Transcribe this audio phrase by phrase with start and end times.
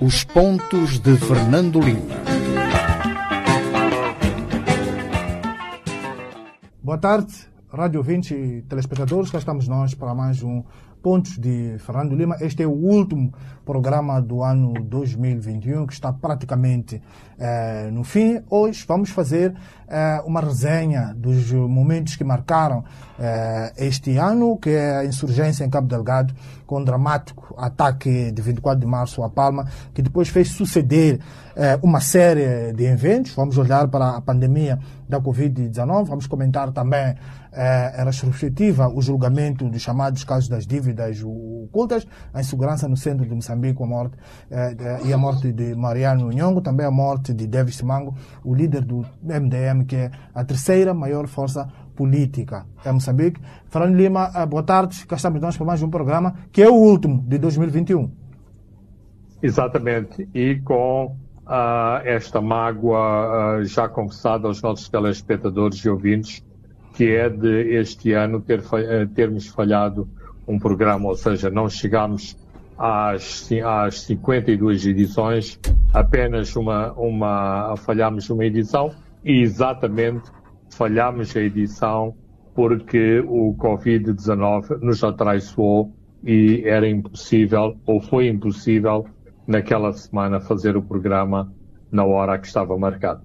[0.00, 2.16] Os pontos de Fernando Lima.
[6.82, 7.32] Boa tarde,
[7.72, 9.30] rádio ouvintes e telespectadores.
[9.30, 10.62] Cá estamos nós para mais um
[11.06, 12.36] Pontos de Fernando Lima.
[12.40, 13.32] Este é o último
[13.64, 17.00] programa do ano 2021, que está praticamente
[17.38, 18.42] eh, no fim.
[18.50, 19.54] Hoje vamos fazer
[19.86, 22.82] eh, uma resenha dos momentos que marcaram
[23.20, 26.34] eh, este ano, que é a insurgência em Cabo Delgado,
[26.66, 31.20] com o dramático ataque de 24 de março a Palma, que depois fez suceder
[31.82, 33.34] uma série de eventos.
[33.34, 34.78] Vamos olhar para a pandemia
[35.08, 37.14] da Covid-19, vamos comentar também
[37.52, 43.34] a retrospectiva, o julgamento dos chamados casos das dívidas ocultas, a insegurança no centro de
[43.34, 44.16] Moçambique, a morte,
[45.04, 49.06] e a morte de Mariano Nhongo, também a morte de Davis Mango, o líder do
[49.22, 53.40] MDM, que é a terceira maior força política em Moçambique.
[53.70, 57.24] Fernando Lima, boa tarde, cá estamos nós para mais um programa, que é o último
[57.26, 58.10] de 2021.
[59.42, 66.44] Exatamente, e com uh, esta mágoa uh, já confessada aos nossos telespectadores e ouvintes,
[66.94, 68.62] que é de este ano ter,
[69.14, 70.08] termos falhado
[70.46, 72.36] um programa, ou seja, não chegámos
[72.78, 75.58] às, às 52 edições,
[75.92, 80.30] apenas uma, uma, falhámos uma edição e exatamente
[80.70, 82.14] falhámos a edição
[82.54, 85.92] porque o Covid-19 nos atraiçoou
[86.24, 89.06] e era impossível, ou foi impossível,
[89.46, 91.52] naquela semana fazer o programa
[91.90, 93.22] na hora que estava marcado.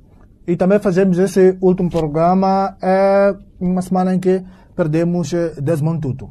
[0.48, 4.44] E também fazemos esse último programa é, uma semana em que
[4.76, 6.30] perdemos Desmond Tutu.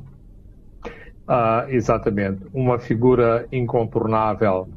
[1.33, 2.43] Ah, exatamente.
[2.53, 4.69] Uma figura incontornável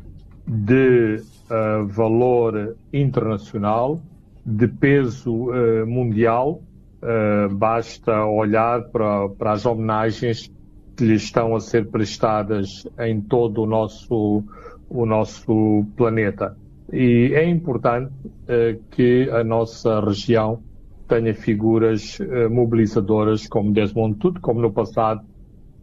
[0.46, 1.20] de
[1.50, 4.00] uh, valor internacional,
[4.46, 6.62] de peso uh, mundial.
[7.02, 10.52] Uh, basta olhar para, para as homenagens
[10.96, 14.44] que lhe estão a ser prestadas em todo o nosso,
[14.94, 16.56] o nosso planeta.
[16.92, 20.62] E é importante uh, que a nossa região
[21.08, 25.22] tenha figuras uh, mobilizadoras como Desmond Tutu, como no passado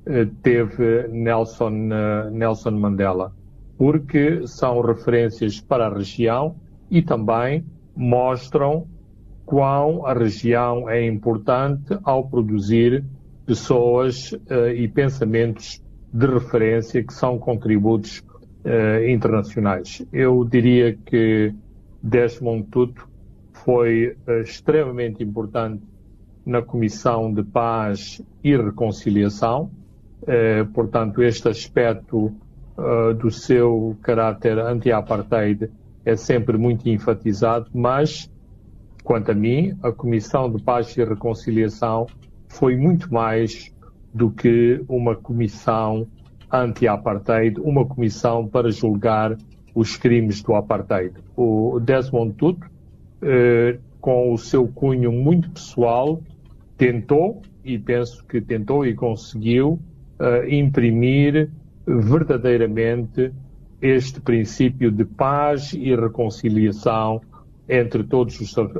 [0.06, 1.90] uh, teve Nelson,
[2.30, 3.32] Nelson Mandela,
[3.76, 6.54] porque são referências para a região
[6.88, 7.64] e também
[7.96, 8.86] mostram
[9.44, 13.04] quão a região é importante ao produzir
[13.44, 14.32] pessoas
[14.76, 15.82] e pensamentos
[16.12, 18.22] de referência que são contributos
[18.64, 20.04] uh, internacionais.
[20.12, 21.54] Eu diria que
[22.02, 23.08] Desmond Tutu
[23.52, 25.82] foi uh, extremamente importante
[26.44, 29.70] na Comissão de Paz e Reconciliação.
[30.22, 32.32] Uh, portanto, este aspecto
[33.18, 35.70] do seu caráter anti-apartheid
[36.02, 38.30] é sempre muito enfatizado, mas,
[39.04, 42.06] quanto a mim, a Comissão de Paz e Reconciliação
[42.48, 43.70] foi muito mais
[44.14, 46.06] do que uma comissão
[46.50, 49.36] anti-apartheid, uma comissão para julgar
[49.74, 51.14] os crimes do apartheid.
[51.36, 52.66] O Desmond Tutu,
[53.22, 56.20] eh, com o seu cunho muito pessoal,
[56.76, 59.78] tentou, e penso que tentou e conseguiu,
[60.18, 61.50] eh, imprimir
[61.86, 63.32] verdadeiramente
[63.80, 67.20] este princípio de paz e reconciliação
[67.68, 68.38] entre todos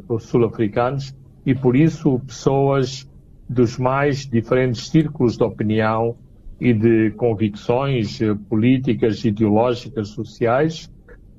[0.09, 1.15] os sul-africanos
[1.47, 3.09] e por isso pessoas
[3.49, 6.17] dos mais diferentes círculos de opinião
[6.61, 10.91] e de convicções eh, políticas, ideológicas, sociais,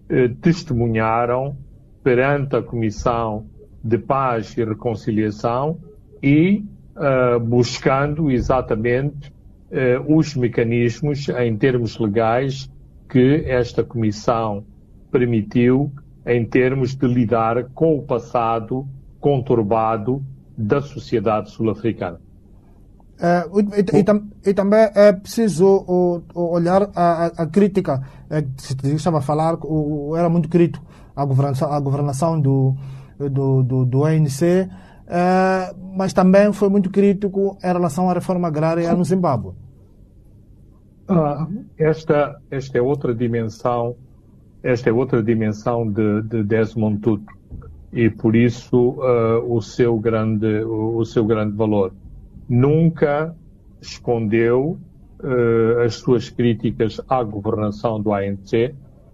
[0.10, 1.56] eh, testemunharam
[2.04, 3.46] perante a Comissão
[3.84, 5.78] de Paz e Reconciliação
[6.22, 6.64] e
[6.96, 9.32] uh, buscando exatamente
[9.72, 12.70] uh, os mecanismos em termos legais
[13.10, 14.64] que esta Comissão
[15.12, 15.92] permitiu
[16.26, 18.88] em termos de lidar com o passado
[19.20, 20.24] conturbado
[20.58, 22.20] da sociedade sul-africana.
[23.24, 28.76] É, e, e, e, também é preciso o, o olhar a, a, crítica, é, se
[28.96, 30.84] estava a falar, o, era muito crítico
[31.16, 32.76] à governação, à governação do,
[33.20, 34.70] do, do, do ANC, é,
[35.94, 39.54] mas também foi muito crítico em relação à reforma agrária no Zimbábue.
[41.08, 41.46] Ah,
[41.78, 43.96] esta, esta é outra dimensão,
[44.64, 47.32] esta é outra dimensão de, de Desmond Tutu.
[47.94, 51.92] E por isso uh, o seu grande, o, o seu grande valor
[52.50, 53.36] nunca
[53.82, 54.78] escondeu
[55.24, 58.74] uh, as suas críticas à governação do ANC,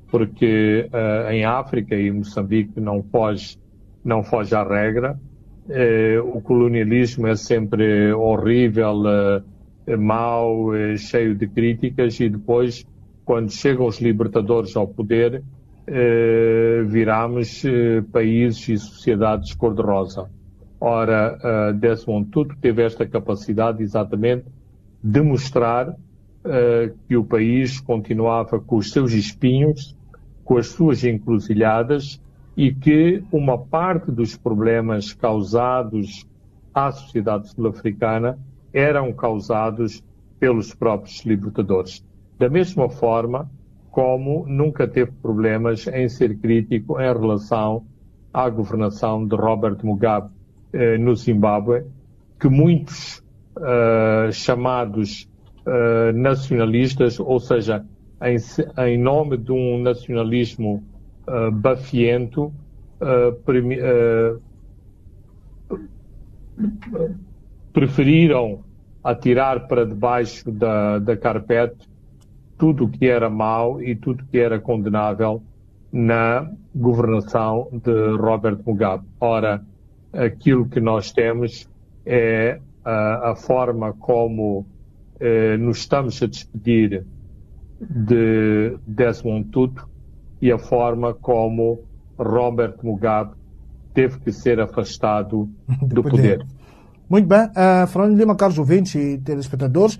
[0.09, 3.57] porque uh, em África e Moçambique não foge,
[4.03, 5.19] não foge à regra.
[5.68, 9.03] Uh, o colonialismo é sempre horrível,
[10.00, 12.85] mau, cheio de críticas e depois,
[13.23, 15.41] quando chegam os libertadores ao poder,
[16.85, 17.63] viramos
[18.12, 20.30] países e sociedades cor-de-rosa.
[20.79, 24.45] Ora, uh, Desmond Tutu teve esta capacidade exatamente
[25.03, 25.95] de mostrar uh,
[27.07, 29.95] que o país continuava com os seus espinhos,
[30.44, 32.21] com as suas encruzilhadas
[32.56, 36.27] e que uma parte dos problemas causados
[36.74, 38.38] à sociedade sul-africana
[38.71, 40.03] eram causados
[40.39, 42.06] pelos próprios libertadores.
[42.38, 43.50] Da mesma forma
[43.89, 47.83] como nunca teve problemas em ser crítico em relação
[48.31, 50.37] à governação de Robert Mugabe
[50.77, 51.83] eh, no Zimbábue,
[52.39, 53.24] que muitos
[53.57, 55.27] uh, chamados
[55.65, 57.83] uh, nacionalistas, ou seja,
[58.21, 58.38] em,
[58.85, 60.83] em, nome de um nacionalismo
[61.27, 62.53] uh, bafiento,
[67.73, 68.63] preferiram
[69.03, 71.88] atirar para debaixo da, da carpete
[72.57, 75.44] tudo o que era mau e tudo o que era condenável
[75.91, 79.06] na governação de Robert Mugabe.
[79.19, 79.63] Ora,
[80.13, 81.68] aquilo que nós temos
[82.06, 84.65] é a, a forma como
[85.19, 87.06] eh, nos estamos a despedir
[87.80, 89.88] de Desmond Tutu
[90.42, 91.83] e a forma como
[92.18, 93.36] Robert Mugabe
[93.94, 95.50] teve que ser afastado
[95.81, 96.39] do poder.
[96.39, 96.56] poder.
[97.09, 99.98] Muito bem, uh, Fernando Lima, caros ouvintes e telespectadores,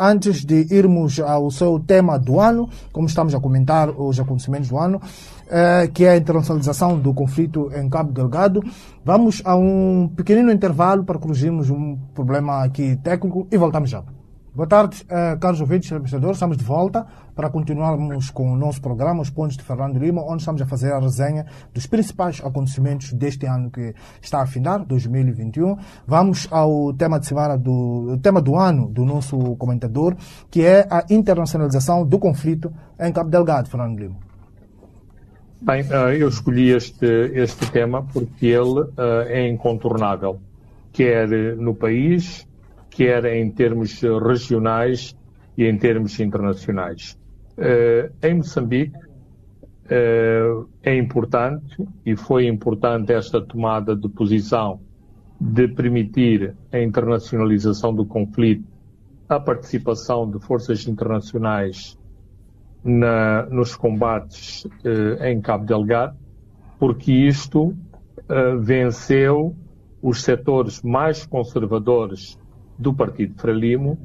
[0.00, 4.78] antes de irmos ao seu tema do ano, como estamos a comentar os acontecimentos do
[4.78, 8.64] ano, uh, que é a internacionalização do conflito em Cabo Delgado,
[9.04, 14.15] vamos a um pequenino intervalo para corrigirmos um problema aqui técnico e voltamos já.
[14.56, 16.36] Boa tarde, uh, caros ouvintes e telespectadores.
[16.38, 20.40] Estamos de volta para continuarmos com o nosso programa, Os Pontos de Fernando Lima, onde
[20.40, 21.44] estamos a fazer a resenha
[21.74, 25.76] dos principais acontecimentos deste ano que está a findar, 2021.
[26.06, 30.16] Vamos ao tema de semana do tema do ano do nosso comentador,
[30.50, 34.16] que é a internacionalização do conflito em Cabo Delgado, Fernando Lima.
[35.60, 37.04] Bem, uh, eu escolhi este,
[37.34, 40.40] este tema porque ele uh, é incontornável,
[40.94, 42.45] quer no país,
[42.96, 45.14] quer em termos regionais
[45.56, 47.18] e em termos internacionais.
[47.58, 54.80] Uh, em Moçambique uh, é importante e foi importante esta tomada de posição
[55.38, 58.64] de permitir a internacionalização do conflito,
[59.28, 61.98] a participação de forças internacionais
[62.82, 66.16] na, nos combates uh, em Cabo Delgado,
[66.78, 67.74] porque isto
[68.60, 69.54] venceu
[70.02, 72.36] os setores mais conservadores
[72.78, 73.98] do Partido Frelimo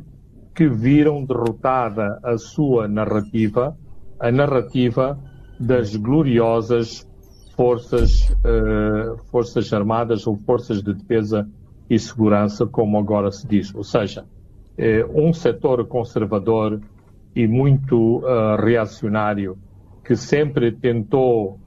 [0.55, 3.77] que viram derrotada a sua narrativa,
[4.19, 5.17] a narrativa
[5.59, 7.07] das gloriosas
[7.55, 11.47] forças, uh, forças armadas ou forças de defesa
[11.89, 13.73] e segurança, como agora se diz.
[13.75, 16.81] Ou seja, uh, um setor conservador
[17.35, 19.57] e muito uh, reacionário
[20.03, 21.59] que sempre tentou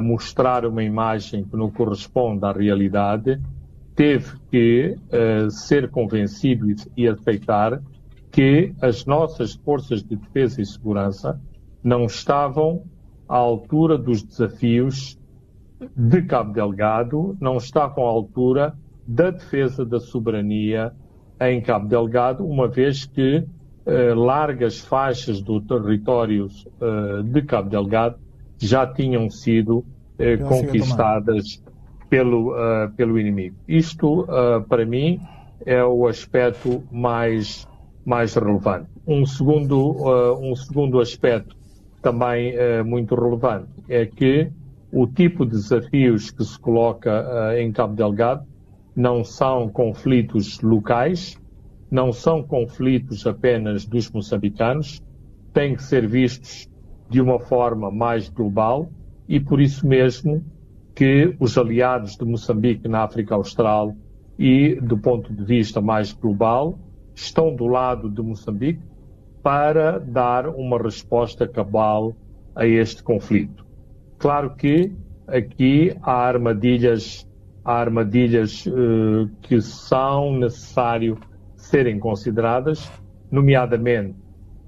[0.00, 3.42] mostrar uma imagem que não corresponde à realidade,
[3.96, 7.80] teve que uh, ser convencido e aceitar
[8.30, 11.40] que as nossas forças de defesa e segurança
[11.82, 12.84] não estavam
[13.26, 15.18] à altura dos desafios
[15.96, 18.74] de Cabo Delgado, não estavam à altura
[19.06, 20.92] da defesa da soberania
[21.40, 28.18] em Cabo Delgado, uma vez que uh, largas faixas do território uh, de Cabo Delgado
[28.58, 29.84] já tinham sido
[30.48, 31.62] conquistadas
[32.08, 33.56] pelo, uh, pelo inimigo.
[33.66, 35.20] Isto, uh, para mim,
[35.64, 37.66] é o aspecto mais,
[38.04, 38.88] mais relevante.
[39.06, 41.56] Um segundo, uh, um segundo aspecto
[42.02, 42.54] também
[42.84, 44.48] muito relevante é que
[44.92, 47.24] o tipo de desafios que se coloca
[47.58, 48.46] em Cabo Delgado
[48.94, 51.36] não são conflitos locais,
[51.90, 55.02] não são conflitos apenas dos moçambicanos,
[55.52, 56.68] têm que ser vistos
[57.10, 58.88] de uma forma mais global
[59.28, 60.44] e, por isso mesmo,
[60.96, 63.94] que os aliados de Moçambique na África Austral
[64.38, 66.78] e, do ponto de vista mais global,
[67.14, 68.80] estão do lado de Moçambique
[69.42, 72.16] para dar uma resposta cabal
[72.54, 73.66] a este conflito.
[74.18, 74.90] Claro que
[75.28, 77.28] aqui há armadilhas,
[77.62, 81.18] há armadilhas uh, que são necessário
[81.56, 82.90] serem consideradas,
[83.30, 84.16] nomeadamente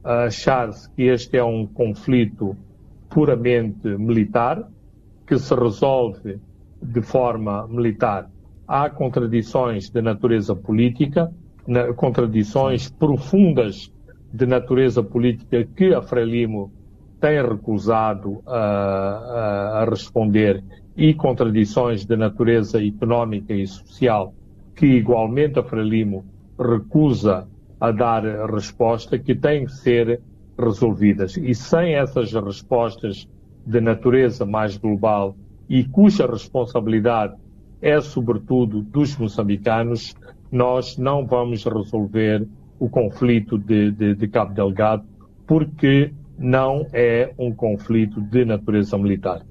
[0.04, 2.54] achar-se que este é um conflito
[3.08, 4.68] puramente militar,
[5.28, 6.40] que se resolve
[6.82, 8.30] de forma militar.
[8.66, 11.30] Há contradições de natureza política,
[11.96, 13.92] contradições profundas
[14.32, 16.72] de natureza política que a Frelimo
[17.20, 20.64] tem recusado a, a, a, responder
[20.96, 24.32] e contradições de natureza económica e social
[24.74, 26.24] que igualmente a Frelimo
[26.58, 27.46] recusa
[27.80, 30.20] a dar resposta que têm que ser
[30.58, 31.36] resolvidas.
[31.36, 33.28] E sem essas respostas
[33.68, 35.36] de natureza mais global
[35.68, 37.34] e cuja responsabilidade
[37.82, 40.16] é sobretudo dos moçambicanos,
[40.50, 42.48] nós não vamos resolver
[42.80, 45.04] o conflito de, de, de Cabo Delgado,
[45.46, 49.42] porque não é um conflito de natureza militar.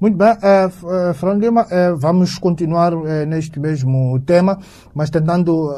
[0.00, 2.92] Muito bem, uh, Lima, uh, vamos continuar
[3.28, 4.58] neste mesmo tema,
[4.94, 5.74] mas tentando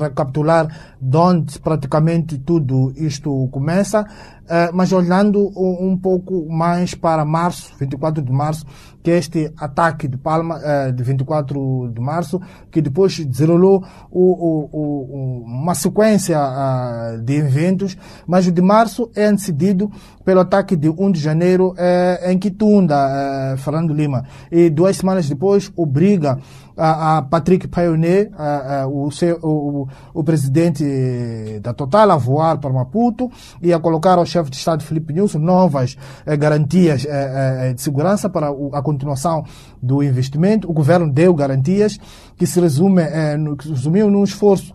[0.00, 0.68] recapitular
[1.00, 4.06] de onde praticamente tudo isto começa.
[4.44, 8.66] Uh, mas olhando um, pouco mais para março, 24 de março,
[9.02, 12.38] que é este ataque de Palma, uh, de 24 de março,
[12.70, 13.82] que depois desenrolou
[14.12, 17.96] uma sequência uh, de eventos,
[18.26, 19.90] mas o de março é antecedido
[20.26, 21.74] pelo ataque de 1 de janeiro
[22.22, 24.24] em Quitunda, Fernando Lima.
[24.50, 26.38] E duas semanas depois obriga
[26.76, 27.68] a, a Patrick
[28.36, 29.08] a, o,
[29.42, 33.30] o, o, presidente da Total, a voar para Maputo
[33.62, 37.80] e a colocar ao chefe de Estado Felipe Nilson novas eh, garantias eh, eh, de
[37.80, 39.44] segurança para a continuação
[39.82, 40.68] do investimento.
[40.70, 41.98] O governo deu garantias
[42.36, 44.72] que se resume, eh, no, que resumiu num esforço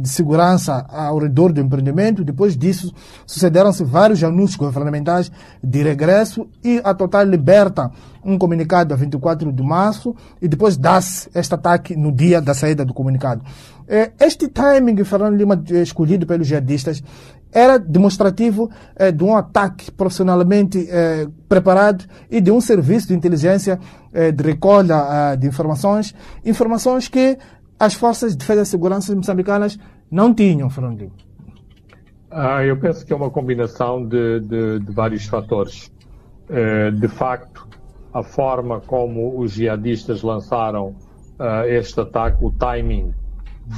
[0.00, 2.24] de segurança ao redor do empreendimento.
[2.24, 2.92] Depois disso,
[3.26, 5.30] sucederam-se vários anúncios governamentais
[5.62, 7.90] de regresso e a Total liberta
[8.24, 12.84] um comunicado a 24 de março e depois dá-se este ataque no dia da saída
[12.84, 13.42] do comunicado.
[13.88, 17.02] Eh, este timing, Fernando Lima, eh, escolhido pelos jihadistas,
[17.50, 18.70] era demonstrativo
[19.14, 20.88] de um ataque profissionalmente
[21.46, 23.78] preparado e de um serviço de inteligência
[24.34, 26.14] de recolha de informações,
[26.46, 27.36] informações que
[27.82, 29.76] as forças de defesa e segurança moçambicanas
[30.08, 31.10] não tinham, Fernando
[32.30, 35.92] ah, Eu penso que é uma combinação de, de, de vários fatores.
[36.48, 37.66] Uh, de facto,
[38.14, 40.90] a forma como os jihadistas lançaram
[41.40, 43.12] uh, este ataque, o timing,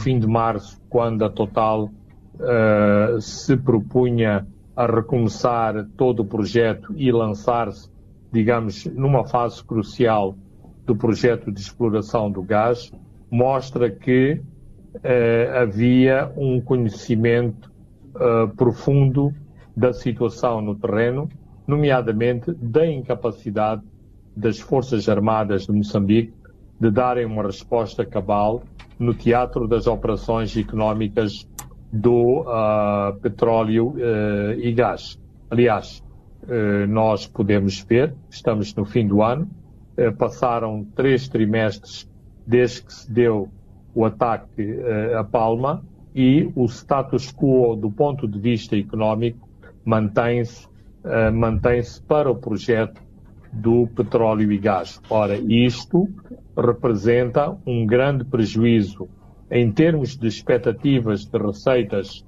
[0.03, 4.47] fim de março, quando a Total uh, se propunha
[4.77, 7.89] a recomeçar todo o projeto e lançar-se,
[8.31, 10.37] digamos, numa fase crucial
[10.85, 12.93] do projeto de exploração do gás,
[13.35, 14.41] mostra que
[14.95, 17.69] uh, havia um conhecimento
[18.15, 19.35] uh, profundo
[19.77, 21.29] da situação no terreno,
[21.67, 23.83] nomeadamente da incapacidade
[24.37, 26.33] das Forças Armadas de Moçambique
[26.79, 28.63] de darem uma resposta cabal
[29.01, 31.45] no teatro das operações económicas
[31.93, 33.95] do uh, petróleo
[34.59, 35.19] e gás.
[35.51, 36.03] Aliás,
[36.89, 39.49] nós podemos ver, estamos no fim do ano,
[40.19, 42.09] passaram três trimestres
[42.47, 43.49] desde que se deu
[43.95, 45.83] o ataque uh, a Palma
[46.15, 49.49] e o status quo do ponto de vista económico
[49.85, 53.03] mantém-se uh, mantém-se para o projeto
[53.53, 55.01] do petróleo e gás.
[55.09, 56.09] Ora, isto
[56.57, 59.09] representa um grande prejuízo
[59.51, 62.27] em termos de expectativas de receitas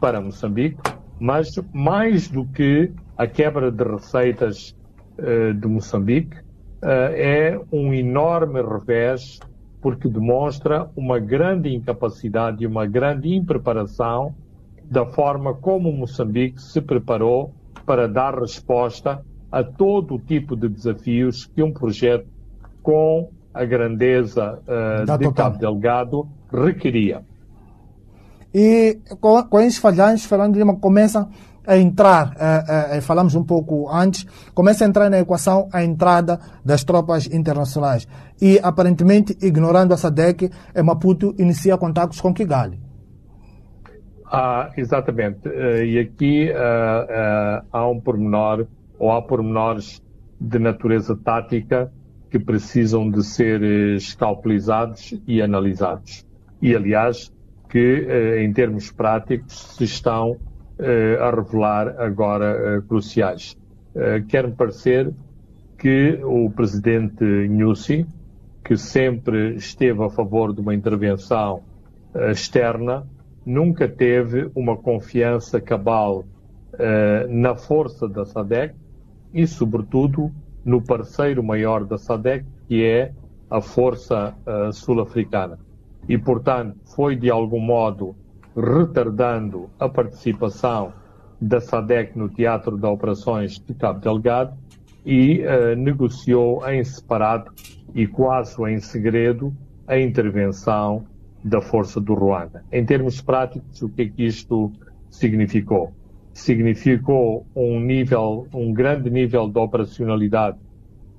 [0.00, 0.78] para Moçambique,
[1.20, 4.74] mas mais do que a quebra de receitas
[5.18, 6.40] uh, de Moçambique,
[6.84, 9.38] é um enorme revés
[9.82, 14.32] porque demonstra uma grande incapacidade e uma grande impreparação
[14.84, 17.52] da forma como Moçambique se preparou
[17.84, 19.20] para dar resposta
[19.50, 22.26] a todo o tipo de desafios que um projeto
[22.80, 27.22] com a grandeza uh, de Cabo Delgado requeria.
[28.54, 31.28] E com, esses falhanços, Fernando Lima começa
[31.66, 36.84] a entrar, uh, falamos um pouco antes, começa a entrar na equação a entrada das
[36.84, 38.06] tropas internacionais.
[38.40, 40.50] E, aparentemente, ignorando a SADEC,
[40.84, 42.78] Maputo inicia contatos com Kigali.
[44.26, 45.48] Ah, exatamente.
[45.48, 46.50] Uh, e aqui
[47.72, 48.66] há um pormenor,
[48.98, 50.02] ou há pormenores
[50.40, 51.92] de natureza tática
[52.30, 56.24] que precisam de ser escalpelizados e analisados.
[56.60, 57.30] E, aliás,
[57.68, 58.06] que,
[58.40, 60.51] em termos práticos, se estão eh,
[61.20, 63.56] a revelar agora eh, cruciais.
[63.94, 65.12] Eh, quer-me parecer
[65.78, 68.06] que o presidente Nussi,
[68.64, 71.62] que sempre esteve a favor de uma intervenção
[72.30, 73.06] externa,
[73.44, 76.24] nunca teve uma confiança cabal
[77.28, 78.74] na força da SADEC
[79.34, 80.30] e, sobretudo,
[80.64, 83.12] no parceiro maior da SADEC, que é
[83.50, 84.34] a força
[84.72, 85.58] sul-africana.
[86.08, 88.14] E, portanto, foi de algum modo
[88.56, 90.92] retardando a participação
[91.40, 94.56] da SADEC no Teatro de Operações de Cabo Delgado
[95.04, 97.50] e uh, negociou em separado
[97.94, 99.52] e quase em segredo
[99.86, 101.04] a intervenção
[101.44, 102.64] da Força do Ruanda.
[102.70, 104.70] Em termos práticos, o que é que isto
[105.10, 105.92] significou?
[106.32, 110.58] Significou um nível, um grande nível de operacionalidade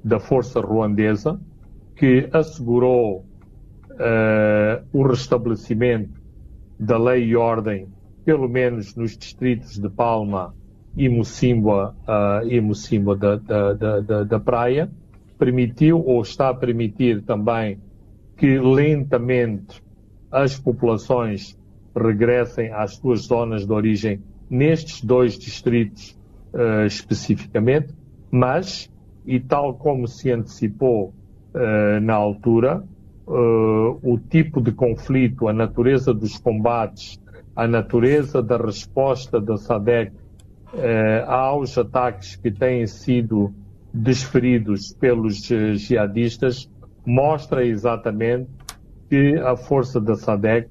[0.04, 1.40] da Força Ruandesa,
[1.96, 3.26] que assegurou
[3.92, 6.23] uh, o restabelecimento
[6.80, 7.88] da lei e ordem,
[8.26, 10.54] pelo menos nos distritos de Palma
[10.96, 13.36] e Mocimboa, uh, da,
[13.74, 14.90] da, da, da Praia,
[15.38, 17.80] permitiu ou está a permitir também
[18.38, 19.82] que lentamente
[20.32, 21.58] as populações
[21.96, 26.18] regressem às suas zonas de origem nestes dois distritos
[26.54, 27.94] uh, especificamente,
[28.32, 28.90] mas,
[29.26, 31.14] e tal como se antecipou
[31.54, 32.84] uh, na altura,
[33.28, 37.20] uh, o tipo de conflito, a natureza dos combates,
[37.56, 40.12] a natureza da resposta da SADEC
[41.28, 43.54] aos ataques que têm sido
[43.94, 46.68] desferidos pelos jihadistas,
[47.06, 48.50] mostra exatamente
[49.08, 50.70] que a força da SADEC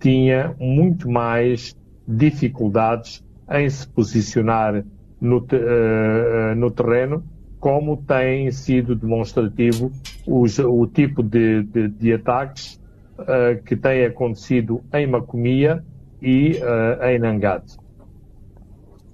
[0.00, 1.76] tinha muito mais
[2.08, 4.84] dificuldades em se posicionar
[5.20, 7.22] no, uh, no terreno,
[7.62, 9.92] como tem sido demonstrativo
[10.26, 12.80] os, o tipo de, de, de ataques
[13.20, 15.84] uh, que tem acontecido em Macomia
[16.20, 17.76] e uh, em Nangate.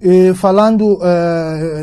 [0.00, 0.98] E falando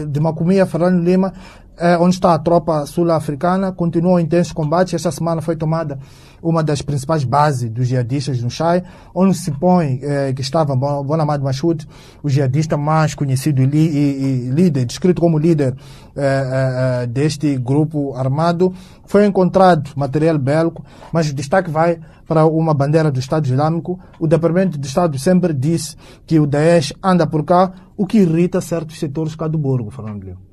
[0.09, 1.33] de Macomia, Fernando Lima,
[1.77, 4.93] é, onde está a tropa sul-africana, continuam intensos combates.
[4.93, 5.99] Esta semana foi tomada
[6.41, 11.41] uma das principais bases dos jihadistas no Chai, onde se põe é, que estava Bonamad
[11.41, 11.87] Machoud,
[12.21, 15.75] o jihadista mais conhecido e, e, e líder, descrito como líder
[16.15, 18.73] é, deste grupo armado.
[19.05, 23.99] Foi encontrado material bélico, mas o destaque vai para uma bandeira do Estado Islâmico.
[24.19, 28.61] O Departamento de Estado sempre disse que o Daesh anda por cá, o que irrita
[28.61, 30.44] certos setores cá do Borgo, Fernando Leão.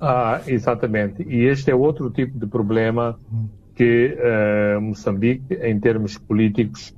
[0.00, 1.22] Ah, exatamente.
[1.22, 3.18] E este é outro tipo de problema
[3.74, 6.94] que uh, Moçambique, em termos políticos,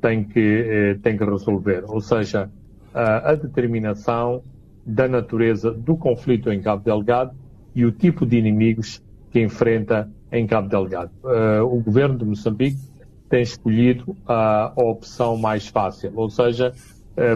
[0.00, 1.84] tem que, uh, tem que resolver.
[1.86, 2.50] Ou seja,
[2.94, 4.42] uh, a determinação
[4.84, 7.32] da natureza do conflito em Cabo Delgado
[7.74, 11.10] e o tipo de inimigos que enfrenta em Cabo Delgado.
[11.24, 12.80] Eh, o governo de Moçambique
[13.28, 16.74] tem escolhido a opção mais fácil, ou seja,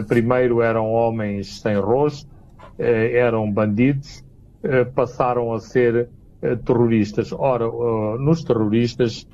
[0.07, 2.29] primeiro eram homens sem rosto,
[2.77, 4.26] eram bandidos, eh,
[4.95, 6.09] passaram a ser
[6.41, 7.31] eh, terroristas.
[7.31, 9.27] Ora, eh, nos terroristas,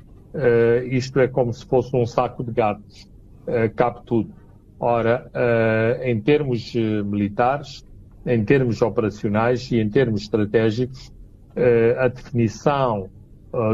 [0.90, 3.08] isto é como se fosse um saco de gatos,
[3.76, 4.34] cabe tudo.
[4.80, 5.30] Ora,
[6.02, 7.84] em termos militares,
[8.26, 11.12] em termos operacionais e em termos estratégicos,
[11.96, 13.08] a definição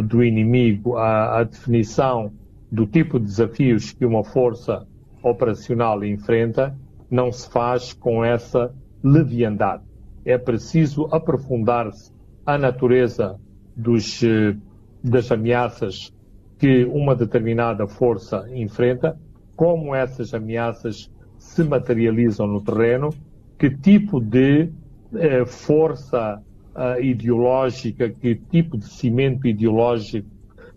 [0.05, 2.31] do inimigo, a, definição
[2.70, 4.87] do tipo de desafios que uma força
[5.22, 6.77] operacional enfrenta,
[7.11, 8.70] não se faz com essa
[9.03, 9.83] leviandade
[10.31, 12.12] é preciso aprofundar-se
[12.47, 13.38] a natureza
[13.77, 14.57] dos, eh,
[15.03, 16.12] das ameaças
[16.59, 19.19] que uma determinada força enfrenta,
[19.57, 23.11] como essas ameaças se materializam no terreno,
[23.59, 24.71] que tipo de
[25.14, 26.43] eh, força
[26.77, 30.29] eh, ideológica, que tipo de cimento ideológico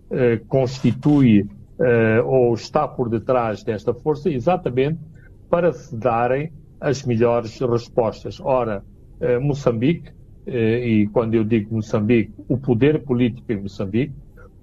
[0.09, 1.47] eh, constitui
[1.79, 4.99] eh, ou está por detrás desta força, exatamente
[5.49, 8.39] para se darem as melhores respostas.
[8.39, 8.83] Ora,
[9.19, 10.11] eh, Moçambique,
[10.45, 14.13] eh, e quando eu digo Moçambique, o poder político em Moçambique,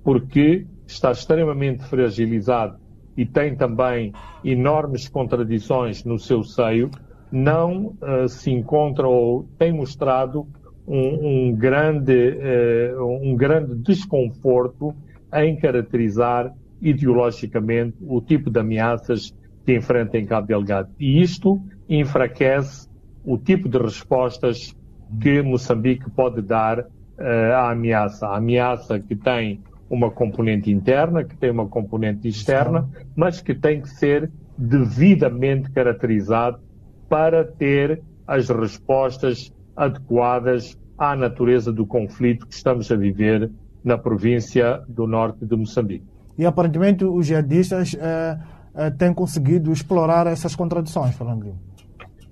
[0.03, 2.79] porque está extremamente fragilizado
[3.17, 4.13] e tem também
[4.45, 6.91] enormes contradições no seu seio,
[7.31, 10.47] não uh, se encontra ou tem mostrado
[10.87, 14.95] um, um, grande, uh, um grande desconforto
[15.33, 19.33] em caracterizar ideologicamente o tipo de ameaças
[19.65, 20.89] que enfrenta em Cabo Delgado.
[20.99, 22.89] E isto enfraquece
[23.25, 24.75] o tipo de respostas
[25.21, 26.87] que Moçambique pode dar uh,
[27.55, 28.27] à ameaça.
[28.27, 33.81] A ameaça que tem uma componente interna, que tem uma componente externa, mas que tem
[33.81, 36.61] que ser devidamente caracterizado
[37.09, 43.51] para ter as respostas adequadas à natureza do conflito que estamos a viver
[43.83, 46.05] na província do norte de Moçambique.
[46.39, 48.39] E aparentemente os jihadistas eh,
[48.75, 51.55] eh, têm conseguido explorar essas contradições, Fernando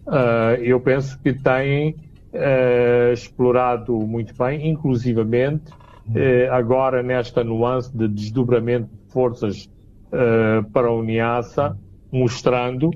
[0.08, 1.90] uh, eu penso que têm
[2.32, 9.68] uh, explorado muito bem, inclusivamente uh, agora nesta nuance de desdobramento de forças
[10.72, 11.76] para a Uniaça,
[12.10, 12.90] mostrando,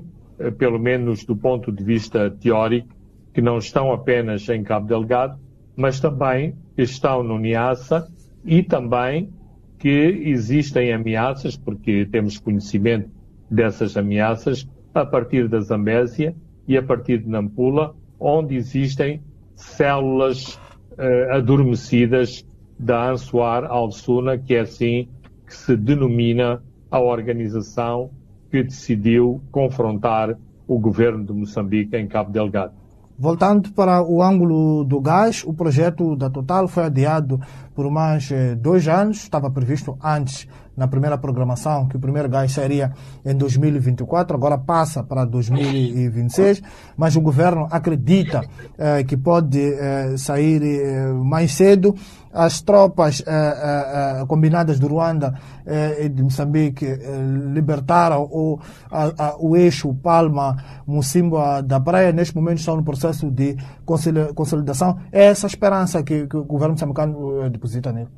[0.57, 2.87] pelo menos do ponto de vista teórico,
[3.31, 5.37] que não estão apenas em Cabo Delgado,
[5.75, 8.11] mas também que estão no Uniaça
[8.43, 9.29] e também
[9.77, 13.11] que existem ameaças, porque temos conhecimento
[13.47, 16.33] dessas ameaças, a partir da Zambésia
[16.67, 19.21] e a partir de Nampula, onde existem
[19.55, 20.55] células
[20.91, 22.45] uh, adormecidas
[22.79, 25.07] da Ansuar al-Suna, que é assim
[25.45, 28.09] que se denomina a organização
[28.49, 32.73] que decidiu confrontar o governo de Moçambique em Cabo Delgado.
[33.17, 37.39] Voltando para o ângulo do gás, o projeto da Total foi adiado
[37.75, 42.51] por mais eh, dois anos, estava previsto antes na primeira programação que o primeiro gás
[42.51, 42.91] seria
[43.25, 46.61] em 2024, agora passa para 2026,
[46.97, 48.41] mas o governo acredita
[48.77, 51.95] eh, que pode eh, sair eh, mais cedo.
[52.33, 55.35] As tropas eh, eh, eh, combinadas do Ruanda
[55.99, 56.85] e de Moçambique
[57.53, 58.59] libertaram o,
[58.91, 62.11] a, a, o eixo Palma, Mocimboa da Praia.
[62.11, 63.55] Neste momento estão no processo de
[64.35, 64.97] consolidação.
[65.11, 68.09] É essa esperança que, que o governo moçambicano deposita nele.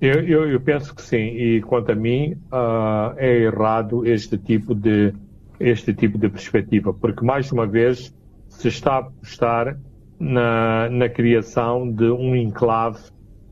[0.00, 4.74] Eu, eu, eu, penso que sim, e quanto a mim, uh, é errado este tipo,
[4.74, 5.14] de,
[5.58, 8.14] este tipo de perspectiva, porque mais uma vez
[8.46, 9.78] se está a apostar
[10.20, 13.00] na, na criação de um enclave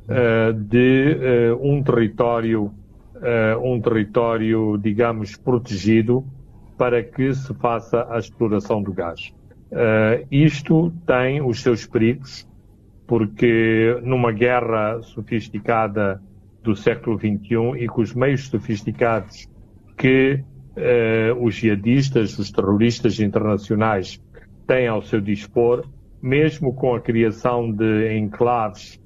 [0.07, 1.17] uh, de
[1.53, 2.71] uh, um território,
[3.63, 6.23] um território, digamos, protegido
[6.77, 9.33] para que se faça a exploração do gás.
[10.31, 12.47] isto tem os seus perigos,
[13.07, 16.21] porque numa guerra sofisticada
[16.65, 19.47] do século XXI e com os meios sofisticados
[19.97, 20.43] que
[20.77, 24.21] eh, os jihadistas, os terroristas internacionais
[24.67, 25.85] têm ao seu dispor,
[26.23, 28.99] mesmo com a criação de enclaves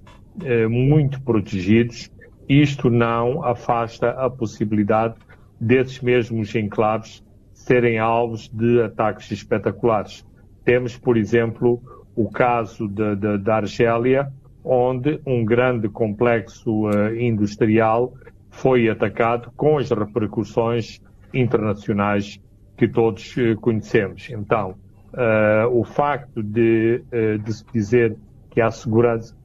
[0.44, 2.10] eh, muito protegidos,
[2.48, 5.16] isto não afasta a possibilidade
[5.60, 10.24] desses mesmos enclaves serem alvos de ataques espetaculares.
[10.64, 11.82] Temos, por exemplo,
[12.14, 14.32] o caso da Argélia,
[14.64, 18.12] onde um grande complexo uh, industrial
[18.50, 21.00] foi atacado com as repercussões
[21.32, 22.40] internacionais
[22.76, 24.28] que todos uh, conhecemos.
[24.30, 24.74] Então,
[25.12, 27.02] uh, o facto de,
[27.42, 28.16] de, se dizer
[28.50, 29.36] que há segurança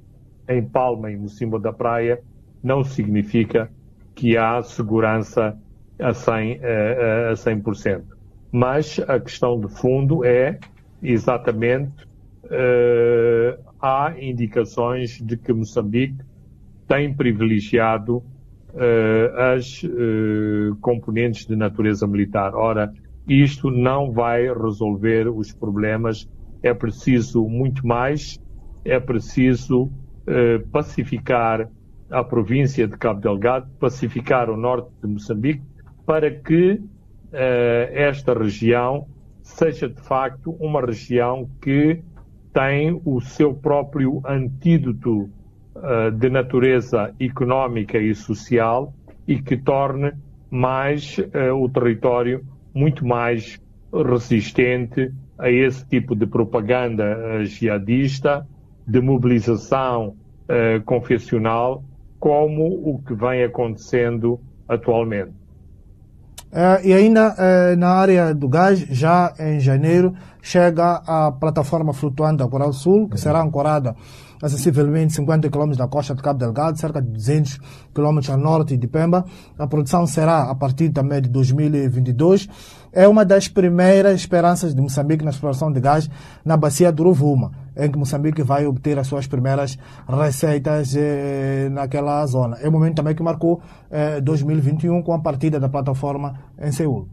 [0.48, 2.20] em Palma e no cimo da praia
[2.62, 3.70] não significa
[4.16, 5.58] que há segurança
[6.00, 6.60] a 100%.
[7.30, 8.02] a 100%.
[8.52, 10.60] Mas a questão de fundo é
[11.02, 12.08] exatamente
[13.84, 16.24] há indicações de que Moçambique
[16.88, 22.56] tem privilegiado uh, as uh, componentes de natureza militar.
[22.56, 22.94] Ora,
[23.28, 26.30] isto não vai resolver os problemas.
[26.62, 28.40] É preciso muito mais.
[28.86, 31.70] É preciso uh, pacificar
[32.10, 35.62] a província de Cabo Delgado, pacificar o norte de Moçambique,
[36.06, 36.82] para que
[37.92, 39.08] esta região
[39.42, 42.00] seja de facto uma região que
[42.54, 45.24] tem o seu próprio antídoto
[45.76, 48.94] uh, de natureza económica e social
[49.28, 50.14] e que torne
[50.52, 53.60] mais uh, o território muito mais
[53.92, 58.48] resistente a esse tipo de propaganda uh, jihadista,
[58.88, 60.16] de mobilização
[60.86, 61.86] confessional,
[62.20, 65.43] como o que vem acontecendo atualmente.
[66.54, 72.38] Uh, e ainda uh, na área do gás, já em janeiro, chega a plataforma flutuante
[72.38, 73.96] da Coral Sul, que será ancorada
[74.40, 77.58] a sensivelmente 50 km da costa de Cabo Delgado, cerca de 200
[77.92, 79.26] km a norte de Pemba.
[79.58, 82.48] A produção será a partir também de 2022.
[82.92, 86.08] É uma das primeiras esperanças de Moçambique na exploração de gás
[86.46, 92.26] na bacia do Rovuma, em que Moçambique vai obter as suas primeiras receitas eh, naquela
[92.26, 92.58] zona.
[92.58, 97.08] É o momento também que marcou eh, 2021 com a partida da plataforma em Seul.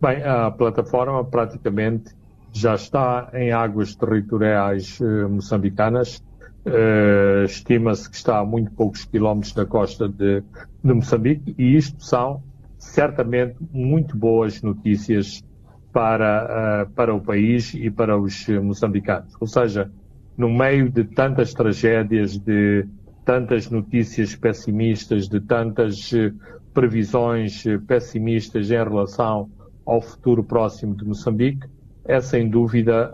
[0.00, 2.14] Bem, a plataforma praticamente
[2.52, 6.22] já está em águas territoriais eh, moçambicanas.
[6.64, 10.42] Eh, Estima-se que está a muito poucos quilómetros da costa de,
[10.84, 12.42] de, Moçambique e isto são
[12.78, 15.42] certamente muito boas notícias
[15.92, 19.34] para, uh, para o país e para os moçambicanos.
[19.40, 19.90] Ou seja,
[20.36, 22.86] no meio de tantas tragédias, de
[23.24, 26.32] tantas notícias pessimistas, de tantas uh,
[26.72, 29.50] previsões pessimistas em relação
[29.84, 31.66] ao futuro próximo de Moçambique,
[32.04, 33.12] é sem dúvida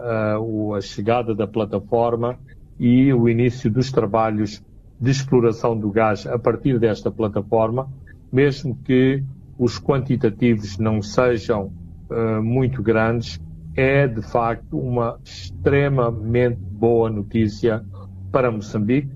[0.74, 2.38] a chegada da plataforma
[2.78, 4.62] e o início dos trabalhos
[5.00, 7.88] de exploração do gás a partir desta plataforma,
[8.32, 9.22] mesmo que
[9.58, 11.72] os quantitativos não sejam
[12.10, 13.40] uh, muito grandes,
[13.76, 17.84] é de facto uma extremamente boa notícia
[18.32, 19.10] para Moçambique,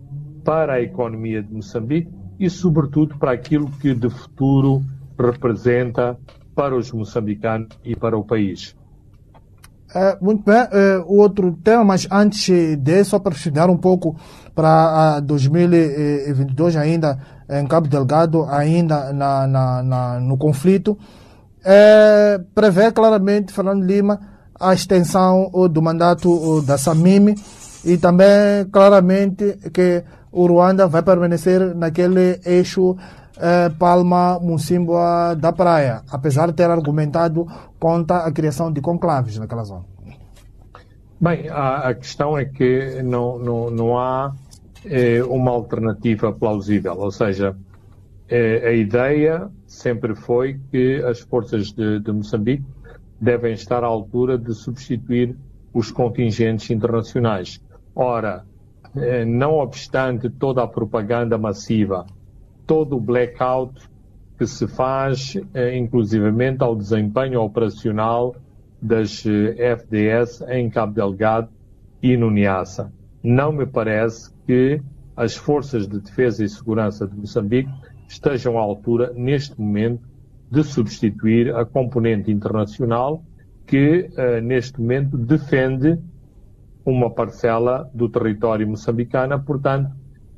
[0.45, 4.83] para a economia de Moçambique e, sobretudo, para aquilo que de futuro
[5.19, 6.19] representa
[6.55, 8.77] para os moçambicanos e para o país.
[9.95, 10.57] É, muito bem,
[11.07, 12.49] o outro tema, mas antes
[12.79, 14.17] de, só para estudar um pouco
[14.55, 20.97] para 2022 ainda em Cabo Delgado, ainda na, na, na no conflito,
[21.65, 24.21] é, prevê claramente, Fernando Lima,
[24.59, 27.35] a extensão do mandato da Samime
[27.85, 32.97] e também claramente que o Ruanda vai permanecer naquele eixo
[33.39, 37.47] eh, Palma Musimboa da Praia, apesar de ter argumentado
[37.79, 39.85] contra a criação de conclaves naquela zona.
[41.19, 44.35] Bem, a, a questão é que não, não, não há
[44.85, 47.57] eh, uma alternativa plausível, ou seja,
[48.29, 52.65] eh, a ideia sempre foi que as forças de, de Moçambique
[53.21, 55.37] devem estar à altura de substituir
[55.73, 57.63] os contingentes internacionais.
[57.95, 58.45] Ora,
[58.97, 62.05] eh, não obstante toda a propaganda massiva,
[62.67, 63.89] todo o blackout
[64.37, 68.35] que se faz, eh, inclusivamente ao desempenho operacional
[68.83, 71.49] das FDS em Cabo Delgado
[72.03, 72.93] e no Niassa.
[73.23, 74.83] Não me parece que
[75.17, 77.71] as forças de defesa e segurança de Moçambique
[78.11, 80.03] estejam à altura, neste momento,
[80.51, 83.23] de substituir a componente internacional
[83.67, 85.97] que, uh, neste momento, defende
[86.85, 89.41] uma parcela do território moçambicano.
[89.41, 89.93] Portanto,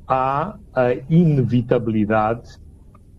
[0.07, 2.59] há a inevitabilidade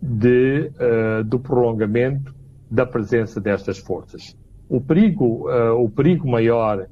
[0.00, 2.32] de, uh, do prolongamento
[2.70, 4.36] da presença destas forças.
[4.68, 6.86] O perigo, uh, o perigo maior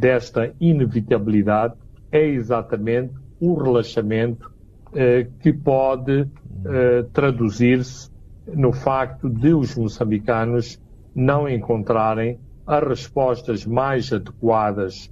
[0.00, 1.74] desta inevitabilidade
[2.10, 4.50] é exatamente o relaxamento
[5.40, 6.26] que pode
[7.12, 8.10] traduzir-se
[8.54, 10.80] no facto de os moçambicanos
[11.14, 15.10] não encontrarem as respostas mais adequadas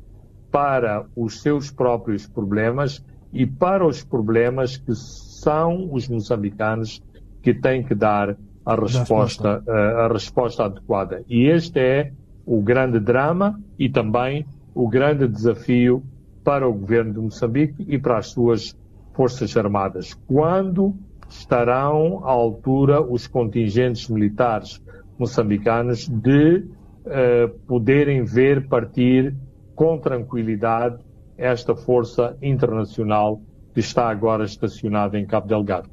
[0.50, 7.02] para os seus próprios problemas e para os problemas que são os moçambicanos
[7.42, 11.22] que têm que dar a resposta, eh, a resposta adequada.
[11.28, 12.12] E este é
[12.44, 16.02] o grande drama e também o grande desafio
[16.42, 18.76] para o governo de Moçambique e para as suas
[19.14, 20.14] forças armadas.
[20.26, 20.94] Quando
[21.28, 24.82] estarão à altura os contingentes militares
[25.18, 29.34] moçambicanos de uh, poderem ver partir
[29.74, 30.96] com tranquilidade
[31.36, 33.40] esta força internacional
[33.74, 35.88] que está agora estacionada em Cabo Delgado.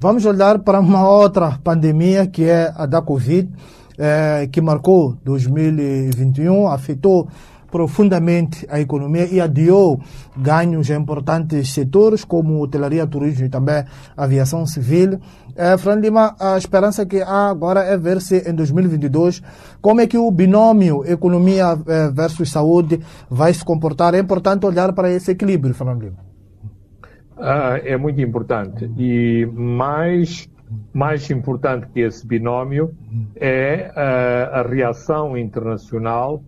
[0.00, 3.50] Vamos olhar para uma outra pandemia que é a da Covid,
[3.96, 7.28] eh, que marcou 2021, afetou
[7.74, 10.00] profundamente a economia e adiou
[10.36, 13.82] ganhos em importantes setores como hotelaria, turismo e também
[14.16, 15.18] aviação civil.
[15.56, 19.42] É, Fran Lima, a esperança que há agora é ver se em 2022
[19.80, 24.14] como é que o binômio economia eh, versus saúde vai se comportar.
[24.14, 26.18] É importante olhar para esse equilíbrio, Fran Lima.
[27.36, 30.48] Ah, é muito importante e mais
[30.92, 32.94] mais importante que esse binômio
[33.36, 36.42] é uh, a reação internacional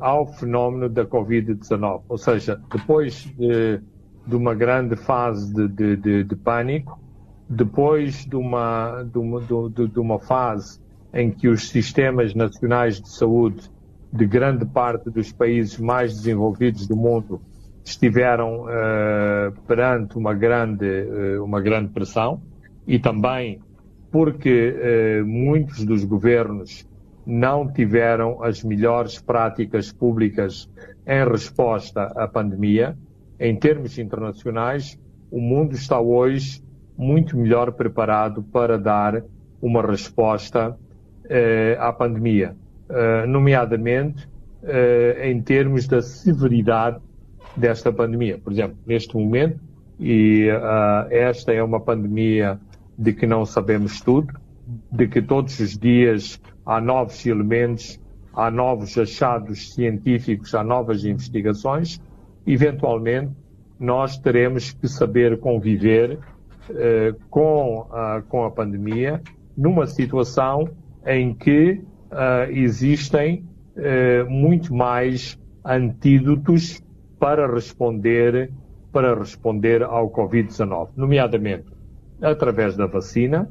[0.00, 2.02] ao fenómeno da Covid-19.
[2.08, 3.80] Ou seja, depois de,
[4.26, 7.00] de uma grande fase de, de, de, de pânico,
[7.48, 10.80] depois de uma, de, uma, de uma fase
[11.12, 13.70] em que os sistemas nacionais de saúde
[14.12, 17.40] de grande parte dos países mais desenvolvidos do mundo
[17.84, 22.40] estiveram uh, perante uma grande, uh, uma grande pressão
[22.86, 23.60] e também
[24.10, 26.86] porque uh, muitos dos governos
[27.28, 30.66] não tiveram as melhores práticas públicas
[31.06, 32.96] em resposta à pandemia.
[33.38, 34.98] Em termos internacionais,
[35.30, 36.62] o mundo está hoje
[36.96, 39.22] muito melhor preparado para dar
[39.60, 40.74] uma resposta
[41.28, 42.56] eh, à pandemia,
[42.88, 44.26] eh, nomeadamente
[44.62, 46.98] eh, em termos da severidade
[47.54, 48.38] desta pandemia.
[48.38, 49.60] Por exemplo, neste momento,
[50.00, 52.58] e uh, esta é uma pandemia
[52.96, 54.32] de que não sabemos tudo,
[54.92, 57.98] de que todos os dias há novos elementos,
[58.34, 61.98] há novos achados científicos, há novas investigações,
[62.46, 63.32] eventualmente
[63.80, 66.18] nós teremos que saber conviver
[66.70, 69.22] eh, com, a, com a pandemia
[69.56, 70.68] numa situação
[71.06, 71.80] em que
[72.12, 73.44] uh, existem
[73.76, 76.82] uh, muito mais antídotos
[77.18, 78.52] para responder
[78.92, 81.66] para responder ao Covid-19, nomeadamente
[82.20, 83.48] através da vacina,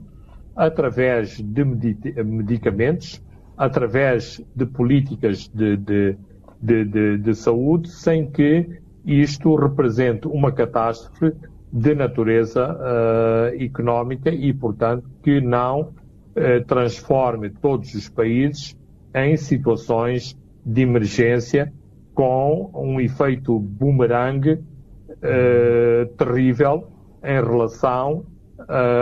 [0.57, 3.23] através de medicamentos,
[3.55, 6.17] através de políticas de, de,
[6.59, 8.67] de, de, saúde, sem que
[9.05, 11.33] isto represente uma catástrofe
[11.71, 18.75] de natureza uh, económica e, portanto, que não uh, transforme todos os países
[19.13, 21.71] em situações de emergência
[22.15, 26.89] com um efeito boomerang uh, terrível
[27.23, 28.25] em relação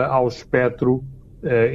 [0.10, 1.15] ao espectro eh,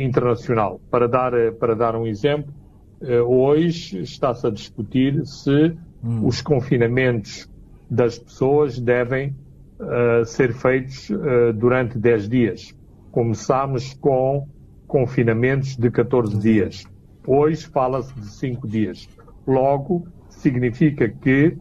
[0.01, 0.81] internacional.
[0.91, 2.53] Para dar, eh, para dar um exemplo,
[3.01, 6.27] eh, hoje está-se a discutir se hum.
[6.27, 7.49] os confinamentos
[7.91, 9.35] das pessoas devem
[9.81, 12.77] uh, ser feitos uh, durante 10 dias.
[13.11, 14.47] Começámos com
[14.87, 16.85] confinamentos de 14 dias.
[17.27, 19.09] Hoje fala-se de 5 dias.
[19.45, 21.57] Logo, significa que,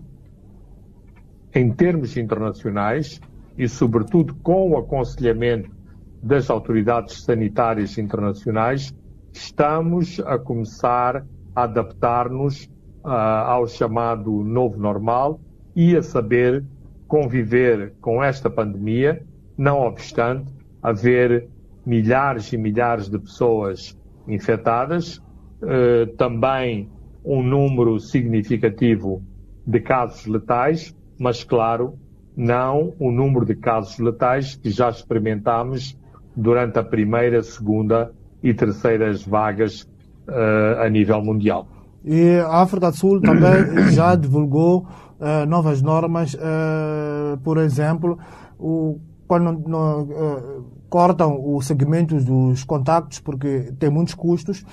[1.56, 3.20] em termos internacionais,
[3.58, 5.79] e sobretudo com o aconselhamento
[6.22, 8.94] das autoridades sanitárias internacionais,
[9.32, 12.66] estamos a começar a adaptar-nos
[13.04, 15.40] uh, ao chamado novo normal
[15.76, 16.64] e a saber
[17.08, 19.26] conviver com esta pandemia,
[19.58, 21.50] não obstante haver
[21.86, 25.22] milhares e milhares de pessoas infectadas,
[25.62, 26.90] eh, também
[27.26, 29.24] um número significativo
[29.66, 31.98] de casos letais, mas claro,
[32.36, 35.98] não o número de casos letais que já experimentámos
[36.40, 39.82] durante a primeira, segunda e terceiras vagas
[40.28, 41.68] uh, a nível mundial.
[42.04, 44.88] E a África do Sul também já divulgou
[45.20, 48.18] uh, novas normas, uh, por exemplo,
[48.58, 54.66] o, quando no, cortam os segmentos dos contactos porque tem muitos custos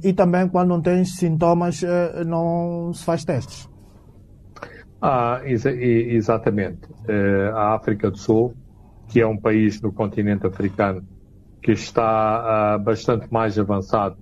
[0.00, 1.82] e também quando não tem sintomas
[2.24, 3.68] não se faz testes.
[5.02, 6.88] Ah, exa exatamente.
[7.52, 8.54] a África do Sul,
[9.10, 11.02] que é um país no continente africano
[11.60, 14.16] que está bastante mais avançado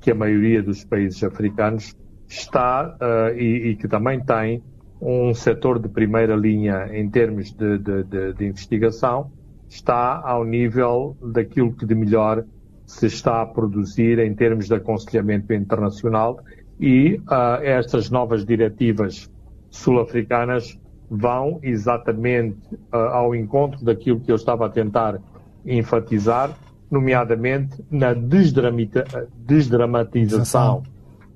[0.00, 1.94] que a maioria dos países africanos
[2.28, 4.62] está uh, e, e, que também tem
[5.00, 9.30] um setor de primeira linha em termos de, de, de, de, investigação,
[9.68, 12.44] está ao nível daquilo que de melhor
[12.86, 16.38] se está a produzir em termos de aconselhamento internacional
[16.78, 19.30] e uh, estas novas diretivas
[19.70, 20.78] sul-africanas
[21.10, 22.58] vão exatamente
[22.92, 25.18] uh, ao encontro daquilo que eu estava a tentar
[25.64, 26.54] enfatizar,
[26.90, 30.82] nomeadamente na desdramatização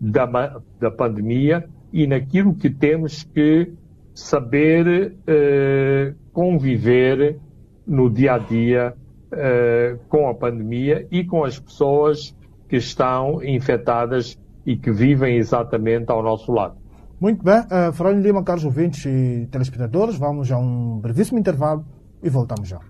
[0.01, 3.71] da, da pandemia e naquilo que temos que
[4.15, 7.39] saber eh, conviver
[7.87, 8.95] no dia a dia
[9.31, 12.35] eh, com a pandemia e com as pessoas
[12.69, 16.77] que estão infectadas e que vivem exatamente ao nosso lado.
[17.23, 21.87] Muito bem, uh, Fernando Lima, caros ouvintes e telespectadores, vamos a um brevíssimo intervalo
[22.21, 22.81] e voltamos já.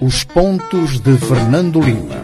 [0.00, 2.16] Os pontos de Fernando Lima.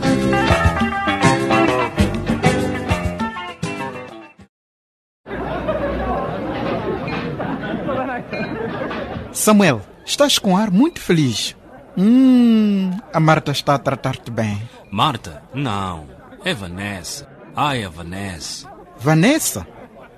[9.32, 11.56] Samuel, estás com ar muito feliz.
[11.96, 14.60] Hum, a Marta está a tratar-te bem.
[14.90, 15.44] Marta?
[15.54, 16.06] Não.
[16.44, 17.28] É Vanessa.
[17.54, 18.77] Ai, a Vanessa.
[18.98, 19.66] Vanessa?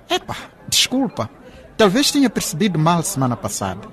[0.09, 0.35] Epa,
[0.67, 1.29] desculpa.
[1.77, 3.87] Talvez tenha percebido mal semana passada.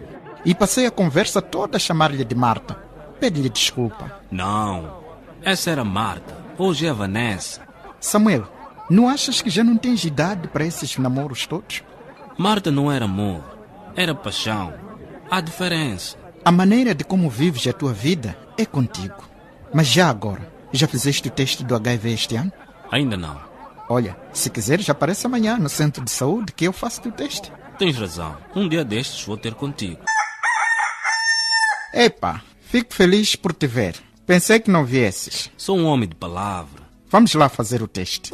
[0.45, 2.75] E passei a conversa toda a chamar-lhe de Marta.
[3.21, 4.21] Pede-lhe desculpa.
[4.31, 5.03] Não.
[5.43, 6.37] Essa era Marta.
[6.57, 7.61] Hoje é Vanessa.
[8.01, 8.47] Samuel,
[8.89, 11.83] não achas que já não tens idade para esses namoros todos?
[12.37, 13.43] Marta não era amor.
[13.95, 14.73] Era paixão.
[15.31, 16.17] Há diferença.
[16.45, 19.29] A maneira de como vives a tua vida é contigo.
[19.75, 22.53] Mas já agora, já fizeste o teste do HIV este ano?
[22.91, 23.48] Ainda não.
[23.89, 27.51] Olha, se quiseres, aparece amanhã no centro de saúde que eu faço o teste.
[27.79, 28.37] Tens razão.
[28.55, 30.03] Um dia destes vou ter contigo.
[31.95, 33.97] Epa, fico feliz por te ver.
[34.27, 35.51] Pensei que não viesses.
[35.57, 36.83] Sou um homem de palavra.
[37.09, 38.31] Vamos lá fazer o teste.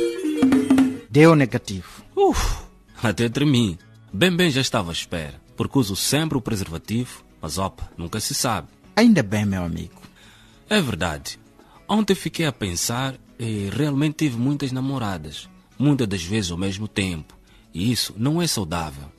[1.09, 2.03] Deu negativo.
[2.17, 2.65] Uf,
[3.01, 3.79] até tremi.
[4.13, 8.35] Bem, bem já estava à espera, porque uso sempre o preservativo, mas opa, nunca se
[8.35, 8.69] sabe.
[8.97, 10.03] Ainda bem, meu amigo.
[10.69, 11.39] É verdade.
[11.89, 13.15] Ontem fiquei a pensar
[13.45, 17.37] e realmente tive muitas namoradas, muitas das vezes ao mesmo tempo,
[17.73, 19.13] e isso não é saudável.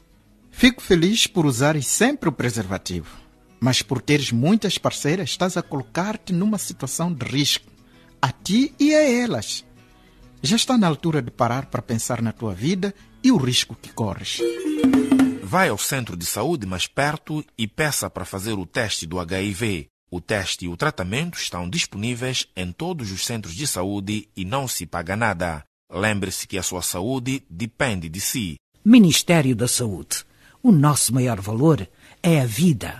[0.51, 3.25] Fico feliz por usares sempre o preservativo.
[3.59, 7.71] Mas por teres muitas parceiras, estás a colocar-te numa situação de risco,
[8.21, 9.65] a ti e a elas.
[10.41, 13.91] Já está na altura de parar para pensar na tua vida e o risco que
[13.91, 14.39] corres.
[15.43, 19.87] Vai ao centro de saúde mais perto e peça para fazer o teste do HIV.
[20.11, 24.67] O teste e o tratamento estão disponíveis em todos os centros de saúde e não
[24.67, 25.63] se paga nada.
[25.91, 28.55] Lembre-se que a sua saúde depende de si.
[28.83, 30.23] Ministério da Saúde.
[30.61, 31.87] O nosso maior valor
[32.21, 32.99] é a vida.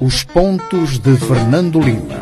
[0.00, 2.14] Os pontos de Fernando Lima.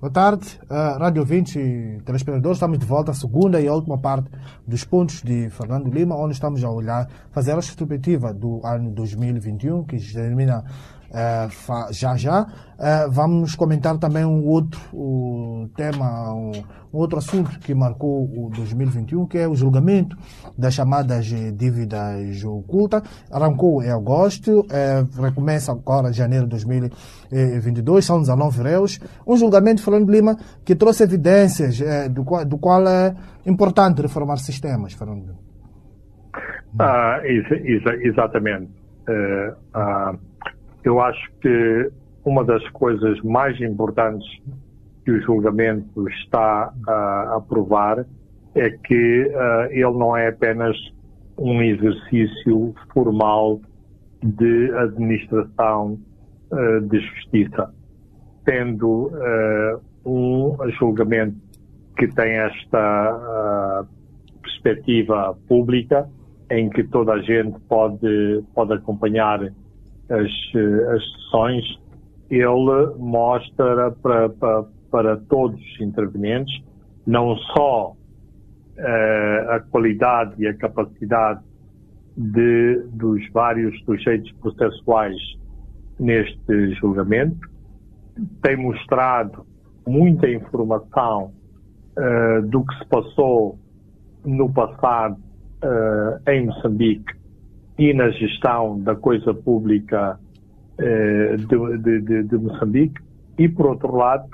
[0.00, 2.56] Boa tarde, uh, Rádio 20 e telespectadores.
[2.56, 4.30] Estamos de volta à segunda e última parte
[4.66, 9.84] dos pontos de Fernando Lima, onde estamos a olhar, fazer a retrospectiva do ano 2021,
[9.84, 10.64] que termina
[11.10, 12.42] uh, já já.
[12.42, 14.80] Uh, vamos comentar também um outro
[15.76, 16.52] tema, um,
[16.92, 20.16] um, outro assunto que marcou o 2021, que é o julgamento
[20.56, 23.02] das chamadas dívidas ocultas.
[23.30, 28.98] Arrancou em agosto, uh, recomeça agora em janeiro de 2022, são 19 réus.
[29.26, 31.78] Um julgamento, Fernando Lima, que trouxe evidências
[32.10, 35.50] do qual, do qual é importante reformar sistemas, Fernando Lima.
[36.78, 38.70] Ah, ex ex exatamente.
[39.08, 40.29] Uh, uh,
[40.84, 41.90] eu acho que
[42.24, 44.26] uma das coisas mais importantes
[45.04, 48.04] que o julgamento está uh, a provar
[48.54, 49.30] é que
[49.70, 50.76] ele não é apenas
[51.38, 53.60] um exercício formal
[54.22, 55.98] de administração
[56.88, 57.72] de justiça,
[58.44, 59.12] tendo
[60.04, 61.36] um julgamento
[61.96, 63.86] que tem esta
[64.42, 66.08] perspectiva pública
[66.50, 69.52] em que toda a gente pode, pode acompanhar
[70.10, 70.30] as,
[70.94, 71.64] as sessões,
[72.28, 76.62] ele mostra para, para, para todos os intervenientes
[77.06, 81.40] não só uh, a qualidade e a capacidade
[82.16, 85.16] de, dos vários sujeitos processuais
[85.98, 87.48] neste julgamento,
[88.42, 89.46] tem mostrado
[89.86, 91.32] muita informação
[91.96, 93.58] uh, do que se passou
[94.24, 95.16] no passado
[95.64, 97.19] uh, em Moçambique
[97.80, 100.20] e na gestão da coisa pública
[100.78, 103.00] uh, de, de, de, Moçambique
[103.38, 104.28] e por outro lado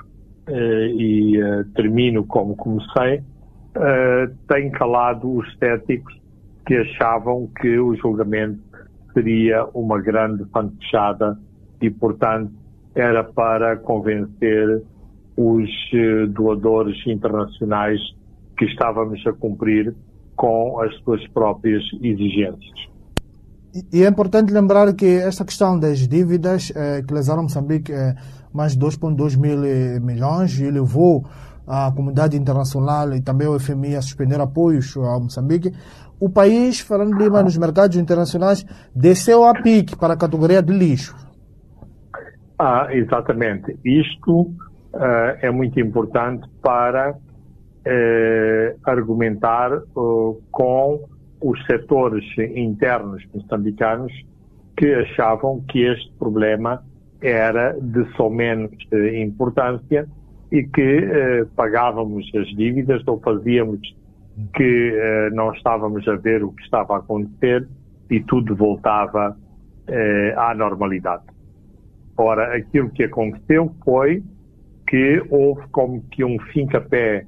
[0.49, 1.39] uh, e
[1.73, 3.23] termino como comecei
[4.47, 6.19] tem calado os céticos
[6.65, 8.59] que achavam que o julgamento
[9.13, 11.37] seria uma grande fantochada
[11.79, 12.51] e portanto
[12.95, 14.81] era para convencer
[15.37, 15.69] os
[16.29, 18.01] doadores internacionais
[18.57, 19.93] que estávamos a cumprir
[20.35, 22.96] com as suas próprias exigências.
[23.91, 28.15] E é importante lembrar que esta questão das dívidas eh, que lesaram Moçambique eh,
[28.53, 31.25] mais de 2,2 mil eh, milhões e levou
[31.67, 35.73] a comunidade internacional e também o FMI a suspender apoios a Moçambique.
[36.19, 38.65] O país, Fernando Lima, nos mercados internacionais,
[38.95, 41.15] desceu a pique para a categoria de lixo.
[42.57, 43.77] Ah, exatamente.
[43.85, 47.15] Isto uh, é muito importante para
[47.89, 49.81] eh, argumentar eh,
[50.51, 50.99] com
[51.41, 52.25] os setores
[52.55, 54.13] internos moçambicanos
[54.75, 56.83] que achavam que este problema
[57.21, 60.07] era de só menos eh, importância
[60.51, 63.79] e que eh, pagávamos as dívidas ou fazíamos
[64.55, 67.67] que eh, não estávamos a ver o que estava a acontecer
[68.09, 69.35] e tudo voltava
[69.87, 71.23] eh, à normalidade.
[72.15, 74.23] Ora, aquilo que aconteceu foi
[74.87, 77.25] que houve como que um fim-capé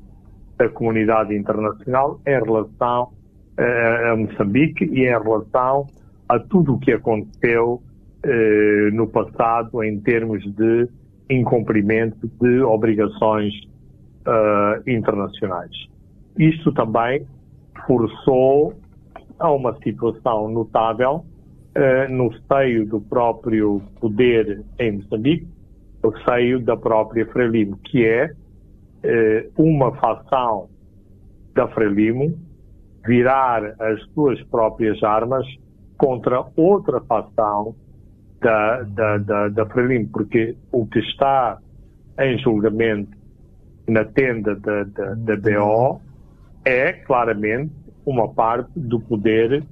[0.58, 3.12] da comunidade internacional em relação
[3.60, 5.88] a Moçambique e em relação
[6.28, 7.82] a tudo o que aconteceu
[8.26, 10.88] uh, no passado em termos de
[11.30, 13.54] incumprimento de obrigações
[14.26, 15.72] uh, internacionais.
[16.38, 17.26] Isto também
[17.86, 18.74] forçou
[19.38, 21.26] a uma situação notável
[22.10, 25.48] no seio do próprio poder em Moçambique,
[26.04, 28.34] no seio da própria Frelimo, que é
[29.02, 30.68] eh, uma facção
[31.56, 32.38] da Frelimo
[33.06, 35.46] virar as suas próprias armas
[35.98, 37.76] contra outra facção
[38.42, 41.58] da, da, da, da Frelimo, porque o que está
[42.20, 43.18] em julgamento
[43.88, 46.02] na tenda da, da, da BO
[46.64, 47.74] é claramente
[48.06, 49.64] uma parte do poder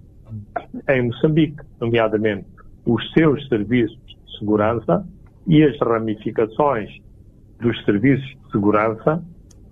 [0.89, 2.47] em Moçambique, nomeadamente
[2.85, 5.05] os seus serviços de segurança
[5.45, 6.89] e as ramificações
[7.59, 9.23] dos serviços de segurança,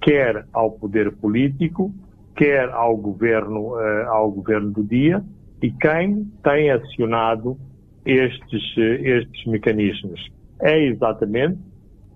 [0.01, 1.93] quer ao poder político,
[2.35, 5.23] quer ao governo, uh, ao governo do dia,
[5.61, 7.57] e quem tem acionado
[8.05, 10.29] estes, estes mecanismos.
[10.61, 11.59] É exatamente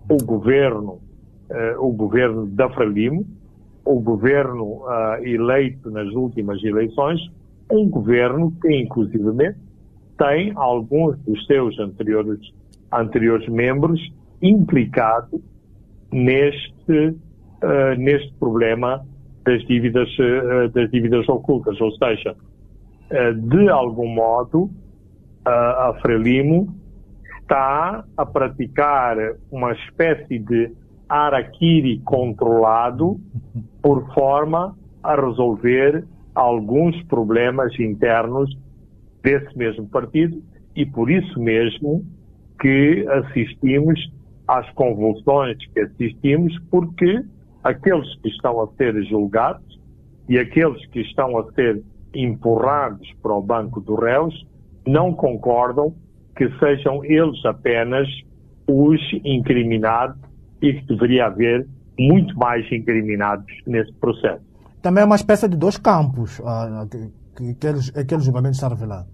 [0.09, 0.99] o governo,
[1.49, 3.25] uh, o governo da Frelimo,
[3.85, 7.19] o governo uh, eleito nas últimas eleições,
[7.71, 9.57] um governo que inclusivamente
[10.17, 12.39] tem alguns dos seus anteriores,
[12.91, 13.99] anteriores membros
[14.41, 15.41] implicados
[16.11, 17.15] neste,
[17.63, 19.05] uh, neste problema
[19.49, 21.81] das dívidas, uh, das dívidas ocultas.
[21.81, 24.69] Ou seja, uh, de algum modo,
[25.45, 26.67] a Frelimo
[27.41, 29.17] está a praticar
[29.51, 30.71] uma espécie de
[31.07, 33.19] araquiri controlado
[33.81, 36.03] por forma a resolver
[36.35, 38.55] alguns problemas internos
[39.23, 40.39] desse mesmo partido
[40.75, 42.05] e por isso mesmo
[42.61, 43.99] que assistimos
[44.47, 47.23] às convulsões que assistimos, porque
[47.63, 49.79] aqueles que estão a ser julgados
[50.27, 51.81] e aqueles que estão a ser
[52.13, 54.47] empurrados para o banco dos réus
[54.87, 55.93] não concordam
[56.35, 58.07] que sejam eles apenas
[58.67, 60.17] os incriminados
[60.61, 61.67] e que deveria haver
[61.99, 64.43] muito mais incriminados nesse processo.
[64.81, 66.41] Também é uma espécie de dois campos
[66.89, 69.07] que, que aqueles, aquele julgamento está revelando.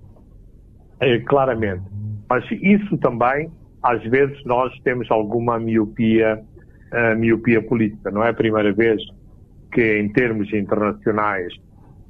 [0.99, 1.83] É, claramente.
[2.29, 3.49] Mas isso também
[3.85, 6.43] às vezes nós temos alguma miopia,
[6.91, 8.11] uh, miopia política.
[8.11, 9.01] Não é a primeira vez
[9.71, 11.53] que, em termos internacionais,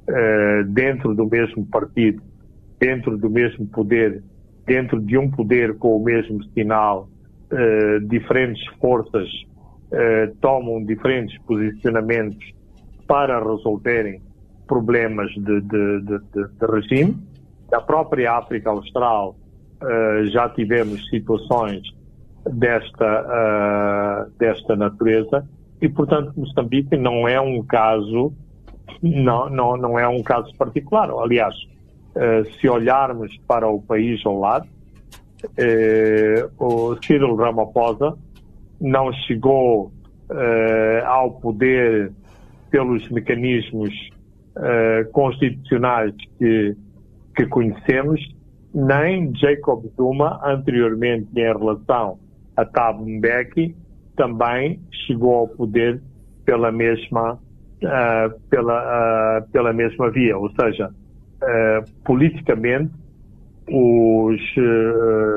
[0.08, 2.22] uh, dentro do mesmo partido,
[2.78, 4.22] dentro do mesmo poder,
[4.66, 7.08] dentro de um poder com o mesmo sinal,
[7.52, 9.28] uh, diferentes forças
[10.40, 12.44] tomam diferentes posicionamentos
[13.06, 14.20] para resolverem
[14.66, 17.16] problemas de, de, de, de regime.
[17.70, 19.36] Na própria África Austral
[20.32, 21.82] já tivemos situações
[22.52, 25.46] desta, desta natureza
[25.80, 28.32] e, portanto, Moçambique não é um caso,
[29.02, 31.10] não, não, não é um caso particular.
[31.10, 34.66] Aliás, uh, se olharmos para o país ao lado,
[35.44, 38.16] uh, o Cyril Ramaphosa
[38.80, 39.92] não chegou
[40.30, 42.12] uh, ao poder
[42.70, 43.94] pelos mecanismos
[45.12, 46.74] constitucionais que,
[47.36, 48.18] que conhecemos,
[48.74, 52.18] nem Jacob Zuma, anteriormente em relação
[52.56, 53.76] a Thabo Mbeki,
[54.16, 56.00] também chegou ao poder
[56.44, 60.38] pela mesma, uh, pela, uh, pela mesma via.
[60.38, 62.92] Ou seja, uh, politicamente,
[63.68, 64.40] os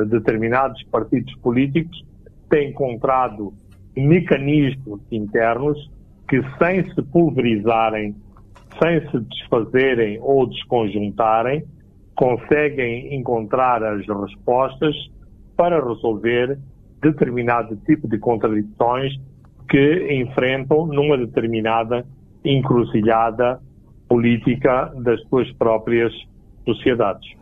[0.07, 2.05] determinados partidos políticos
[2.47, 3.51] têm encontrado
[3.97, 5.89] mecanismos internos
[6.28, 8.15] que, sem se pulverizarem,
[8.80, 11.65] sem se desfazerem ou desconjuntarem,
[12.15, 14.95] conseguem encontrar as respostas
[15.57, 16.59] para resolver
[17.02, 19.14] determinado tipo de contradições
[19.70, 22.06] que enfrentam numa determinada
[22.43, 23.60] encruzilhada
[24.08, 26.12] política das suas próprias
[26.66, 27.39] sociedades.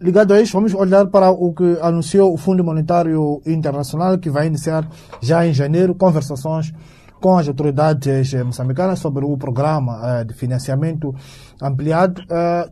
[0.00, 4.46] Ligado a isso, vamos olhar para o que anunciou o Fundo Monetário Internacional, que vai
[4.46, 4.88] iniciar
[5.20, 6.72] já em janeiro conversações
[7.20, 11.14] com as autoridades moçambicanas sobre o programa uh, de financiamento
[11.60, 12.22] ampliado,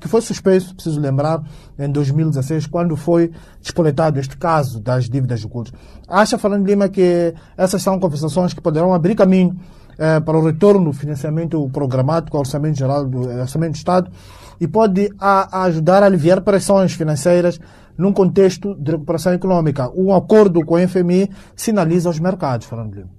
[0.01, 1.43] que foi suspenso, preciso lembrar,
[1.79, 3.31] em 2016, quando foi
[3.61, 5.75] despoletado este caso das dívidas ocultas.
[6.09, 9.59] Acha, Fernando Lima, que essas são conversações que poderão abrir caminho
[10.25, 14.11] para o retorno do financiamento programático ao Orçamento Geral do Orçamento do Estado
[14.61, 17.61] e pode a, a ajudar a aliviar pressões financeiras
[17.97, 19.91] num contexto de recuperação econômica.
[19.95, 23.18] Um acordo com o FMI sinaliza os mercados, Fernando Lima.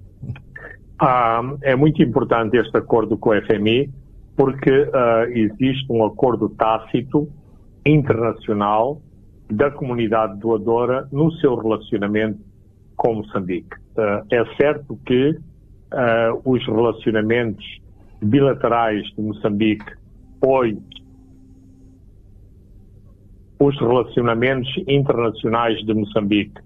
[1.02, 3.90] Ah, é muito importante este acordo com o FMI
[4.36, 7.26] porque uh, existe um acordo tácito
[7.86, 9.00] internacional
[9.50, 12.38] da comunidade doadora no seu relacionamento
[12.96, 13.74] com Moçambique.
[13.96, 17.64] Uh, é certo que uh, os relacionamentos
[18.20, 19.92] bilaterais de Moçambique
[20.44, 20.78] hoje
[23.58, 26.60] os relacionamentos internacionais de Moçambique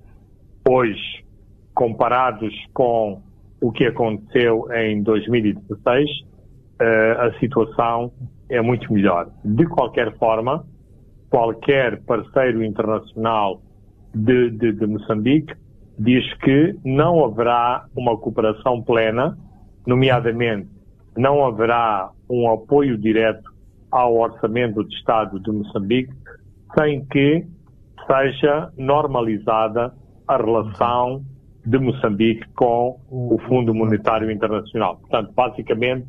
[0.69, 1.25] hoje
[1.73, 3.23] comparados com
[3.65, 6.11] o que aconteceu em 2016,
[6.79, 8.13] eh, a situação
[8.47, 9.31] é muito melhor.
[9.43, 10.67] De qualquer forma,
[11.31, 13.63] qualquer parceiro internacional
[14.15, 15.55] de, de, de Moçambique
[15.99, 19.35] diz que não haverá uma cooperação plena,
[19.87, 20.69] nomeadamente
[21.17, 23.51] não haverá um apoio direto
[23.91, 26.13] ao orçamento de Estado de Moçambique
[26.79, 27.47] sem que
[28.07, 29.91] seja normalizada
[30.29, 31.25] a relação
[31.65, 34.97] de Moçambique com o Fundo Monetário Internacional.
[34.97, 36.07] Portanto, basicamente,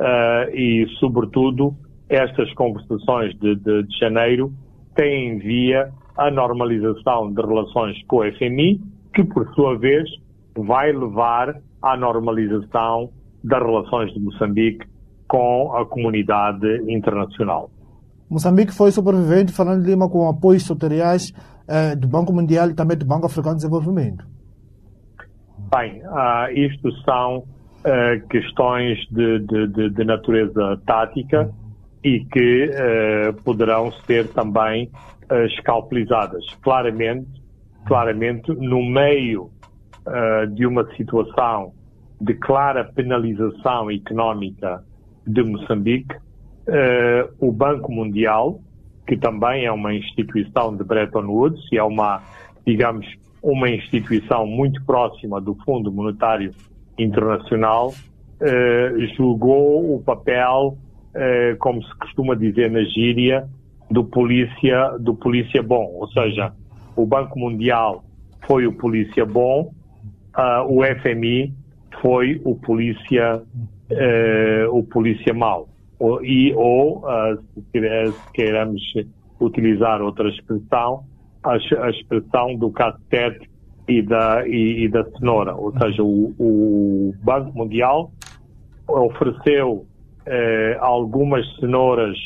[0.00, 1.74] uh, e sobretudo,
[2.08, 4.52] estas conversações de, de, de janeiro
[4.94, 8.80] têm em via a normalização de relações com o FMI,
[9.14, 10.08] que, por sua vez,
[10.56, 13.10] vai levar à normalização
[13.44, 14.86] das relações de Moçambique
[15.28, 17.70] com a comunidade internacional.
[18.28, 21.32] Moçambique foi sobrevivente, Fernando Lima, com apoios tutoriais
[21.68, 24.35] eh, do Banco Mundial e também do Banco Africano de Desenvolvimento.
[25.58, 31.50] Bem, uh, isto são uh, questões de, de, de, natureza tática
[32.04, 34.90] e que uh, poderão ser também
[35.30, 36.44] uh, escalpelizadas.
[36.62, 37.28] Claramente,
[37.86, 39.50] claramente, no meio
[40.54, 41.72] de uma situação
[42.20, 44.84] de clara penalização económica
[45.26, 46.14] de Moçambique,
[47.40, 48.60] o Banco Mundial,
[49.04, 52.22] que também é uma instituição de Bretton Woods e é uma,
[52.64, 53.04] digamos,
[53.42, 56.52] uma instituição muito próxima do Fundo Monetário
[56.98, 57.94] Internacional,
[58.40, 60.76] eh, julgou o papel,
[61.14, 63.48] eh, como se costuma dizer na gíria,
[63.90, 65.92] do polícia, do polícia bom.
[65.94, 66.52] Ou seja,
[66.96, 68.04] o Banco Mundial
[68.46, 69.72] foi o polícia bom,
[70.36, 71.52] uh, o FMI
[72.00, 73.42] foi o polícia,
[73.90, 75.68] uh, o polícia mau.
[75.98, 78.82] Ou, e, ou, uh, se queiramos
[79.40, 81.04] utilizar outra expressão,
[81.46, 83.48] a, a expressão do cacete
[83.88, 85.54] e da, e, e, da cenoura.
[85.54, 88.10] Ou seja, o, o Banco Mundial
[88.88, 89.86] ofereceu
[90.26, 92.16] eh, algumas cenouras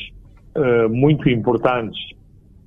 [0.55, 1.99] eh, muito importantes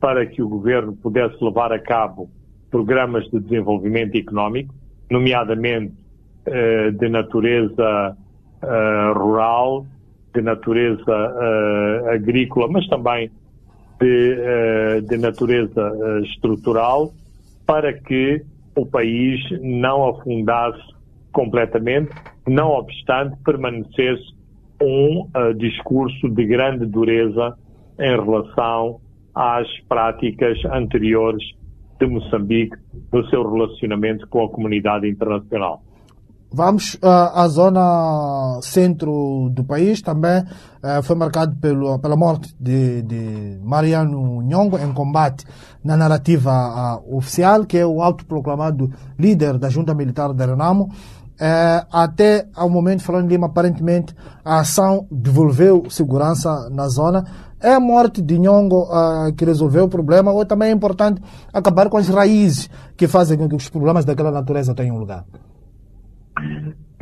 [0.00, 2.28] para que o governo pudesse levar a cabo
[2.70, 4.74] programas de desenvolvimento económico,
[5.10, 5.94] nomeadamente
[6.46, 8.16] eh, de natureza
[9.14, 9.84] rural,
[10.34, 13.30] de natureza uh, agrícola, mas também
[14.00, 17.12] de, uh, de natureza uh, estrutural,
[17.66, 18.42] para que
[18.76, 20.82] o país não afundasse
[21.32, 22.10] completamente,
[22.46, 24.34] não obstante permanecesse
[24.82, 27.56] um discurso de grande dureza
[27.98, 29.00] em relação
[29.34, 31.42] às práticas anteriores
[31.98, 32.76] de Moçambique
[33.12, 35.82] no seu relacionamento com a comunidade internacional.
[36.56, 43.02] Vamos uh, à zona centro do país, também uh, foi marcado pelo, pela morte de,
[43.02, 45.44] de Mariano Nhongo em combate
[45.82, 46.52] na narrativa
[47.02, 48.88] uh, oficial, que é o autoproclamado
[49.18, 50.84] líder da junta militar de Renamo.
[50.84, 57.24] Uh, até ao momento, falando Lima, aparentemente a ação devolveu segurança na zona.
[57.60, 58.86] É a morte de Nhongo
[59.36, 61.20] que resolveu o problema ou também é importante
[61.52, 65.24] acabar com as raízes que fazem com que os problemas daquela natureza tenham lugar?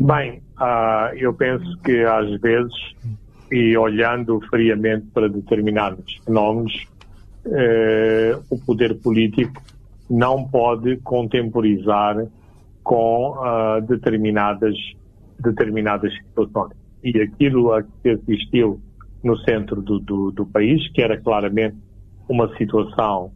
[0.05, 2.73] Bem, uh, eu penso que às vezes,
[3.53, 6.89] e olhando friamente para determinados fenómenos,
[7.47, 9.63] uh, o poder político
[10.11, 12.27] não pode contemporizar
[12.83, 14.75] com uh, determinadas,
[15.39, 16.73] determinadas situações.
[17.05, 18.81] E aquilo a que assistiu
[19.23, 21.77] no centro do, do, do país, que era claramente
[22.29, 23.31] uma situação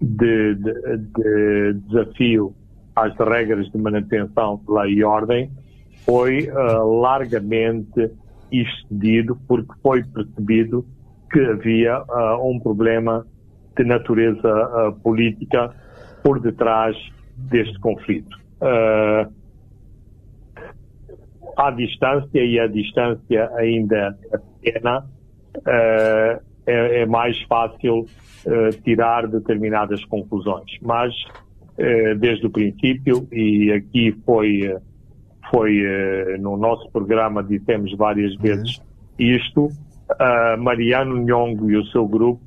[0.00, 2.54] de, de, de desafio
[2.94, 5.50] às regras de manutenção de lei e ordem,
[6.04, 8.10] foi uh, largamente
[8.50, 10.84] excedido porque foi percebido
[11.32, 13.26] que havia uh, um problema
[13.76, 15.74] de natureza uh, política
[16.22, 16.96] por detrás
[17.36, 18.36] deste conflito.
[21.56, 25.04] à distância, e a distância ainda é pequena,
[25.66, 28.06] é, é, mais fácil
[28.84, 30.70] tirar determinadas conclusões.
[30.80, 31.12] Mas
[32.20, 34.76] desde o princípio e aqui foi,
[35.52, 38.80] foi eh, no nosso programa dissemos várias vezes
[39.18, 39.68] isto,
[40.58, 42.40] Mariano Nhongo e o seu grupo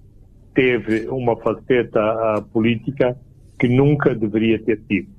[0.54, 3.16] teve uma faceta política
[3.60, 5.10] que nunca deveria ter tido.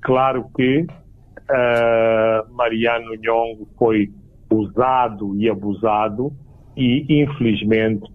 [0.00, 4.10] Claro que uh, Mariano Nhongo foi
[4.50, 6.32] usado e abusado
[6.76, 8.10] e, infelizmente,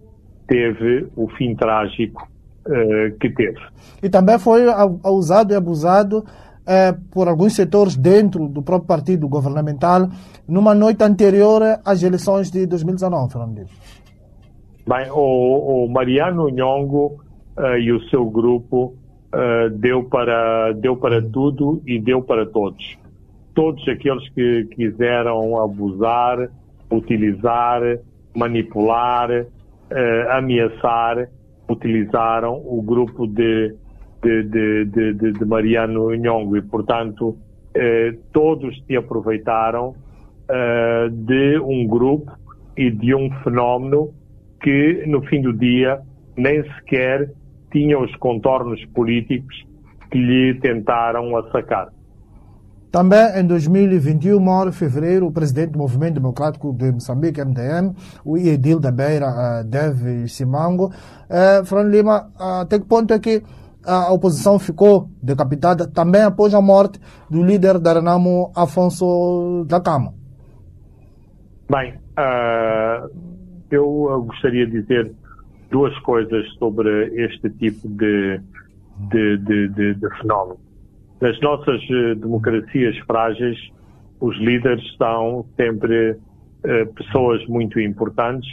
[0.46, 2.28] teve o fim trágico
[2.64, 3.58] eh, que teve.
[4.02, 4.62] E também foi
[5.04, 6.24] usado e abusado
[7.10, 10.08] por alguns setores dentro do próprio partido governamental
[10.46, 13.66] numa noite anterior às eleições de 2019, Fernando.
[14.86, 17.22] Bem, o, o Mariano Nhongo
[17.56, 18.94] uh, e o seu grupo
[19.32, 22.98] uh, deu, para, deu para tudo e deu para todos.
[23.54, 26.48] Todos aqueles que quiseram abusar,
[26.90, 27.80] utilizar,
[28.34, 31.28] manipular, uh, ameaçar,
[31.68, 33.76] utilizaram o grupo de,
[34.22, 37.36] de, de, de, de Mariano Nhongo e, portanto,
[37.74, 39.94] eh, todos se aproveitaram
[40.48, 42.32] eh, de um grupo
[42.76, 44.10] e de um fenómeno
[44.62, 46.00] que, no fim do dia,
[46.36, 47.30] nem sequer
[47.70, 49.54] tinha os contornos políticos
[50.10, 51.88] que lhe tentaram assacar.
[52.92, 58.36] Também em 2021, 9 de fevereiro, o presidente do Movimento Democrático de Moçambique, MDM, o
[58.36, 59.28] Iedil da Beira,
[59.64, 60.92] uh, Simango,
[61.30, 63.42] uh, Fran Lima, uh, até que ponto é que
[63.86, 70.14] a oposição ficou decapitada também após a morte do líder da Renamo, Afonso da Cama?
[71.70, 73.10] Bem, uh,
[73.70, 75.12] eu gostaria de dizer
[75.70, 78.40] duas coisas sobre este tipo de,
[79.10, 80.60] de, de, de, fenómeno.
[81.20, 83.56] Nas nossas eh, democracias frágeis,
[84.20, 86.18] os líderes são sempre
[86.64, 88.50] eh, pessoas muito importantes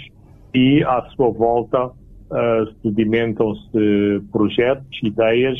[0.53, 1.91] e à sua volta
[2.31, 5.57] eh, sedimentam-se projetos, ideias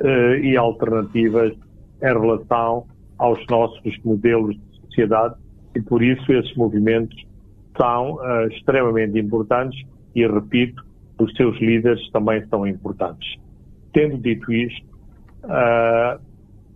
[0.00, 1.54] eh, e alternativas
[2.02, 2.84] em relação
[3.16, 5.34] aos nossos modelos de sociedade
[5.74, 7.16] e por isso esses movimentos
[7.76, 9.82] são uh, extremamente importantes
[10.14, 10.84] e, repito,
[11.18, 13.36] os seus líderes também são importantes.
[13.92, 14.86] Tendo dito isto,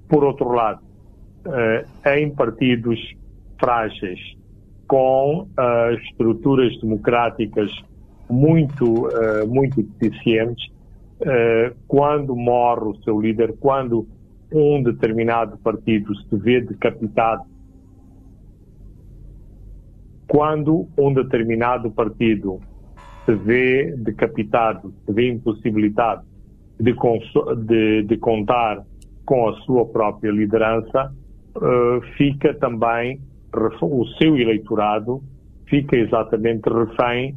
[0.08, 0.80] por outro lado,
[2.06, 2.98] em partidos
[3.60, 4.18] frágeis,
[4.86, 5.48] com
[6.00, 7.70] estruturas democráticas
[8.30, 10.70] muito, uh, muito deficientes,
[11.88, 14.06] quando morre o seu líder, quando
[14.52, 17.42] um determinado partido se vê decapitado,
[20.28, 22.60] quando um determinado partido
[23.24, 26.24] se vê decapitado, se vê impossibilitado
[26.78, 26.94] de,
[27.66, 28.84] de, de contar
[29.24, 31.12] com a sua própria liderança,
[31.56, 33.20] uh, fica também,
[33.82, 35.22] o seu eleitorado
[35.66, 37.34] fica exatamente refém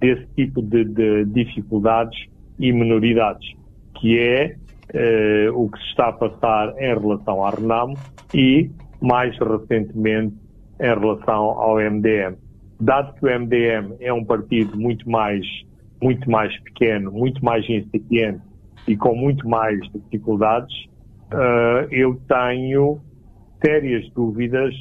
[0.00, 2.18] desse tipo de, de dificuldades
[2.58, 3.54] e minoridades,
[3.94, 4.56] que é
[4.94, 7.96] uh, o que se está a passar em relação à Renamo
[8.34, 8.70] e,
[9.00, 10.34] mais recentemente,
[10.80, 12.36] em relação ao MDM.
[12.80, 15.44] dado que o MDM é um partido muito mais,
[16.00, 18.40] muito mais pequeno, muito mais incipiente
[18.86, 20.74] e com muito mais dificuldades,
[21.32, 23.00] uh, eu tenho
[23.64, 24.74] sérias dúvidas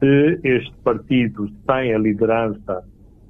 [0.00, 2.82] se este partido, sem a liderança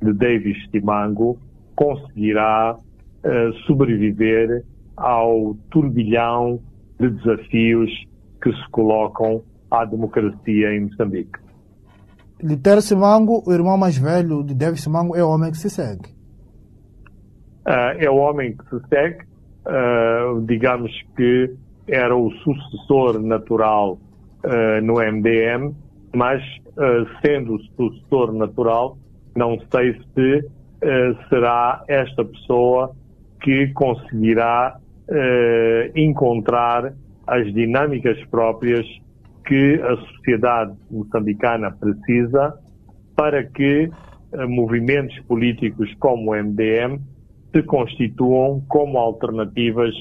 [0.03, 1.39] de Davis Timango,
[1.75, 4.65] conseguirá uh, sobreviver
[4.97, 6.61] ao turbilhão
[6.99, 7.91] de desafios
[8.43, 11.39] que se colocam à democracia em Moçambique.
[12.43, 16.09] Liter Simango, o irmão mais velho de Davis Simango, é o homem que se segue.
[17.67, 19.25] Uh, é o homem que se segue,
[19.67, 21.55] uh, digamos que
[21.87, 23.99] era o sucessor natural
[24.45, 25.75] uh, no MDM,
[26.15, 26.43] mas
[27.25, 28.97] sendo o sucessor natural,
[29.37, 30.51] não sei se
[31.29, 32.95] será esta pessoa
[33.41, 34.79] que conseguirá
[35.95, 36.93] encontrar
[37.27, 38.87] as dinâmicas próprias
[39.47, 42.57] que a sociedade moçambicana precisa
[43.17, 43.91] para que
[44.33, 47.01] uh, movimentos políticos como o MDM
[47.55, 49.93] se constituam como alternativas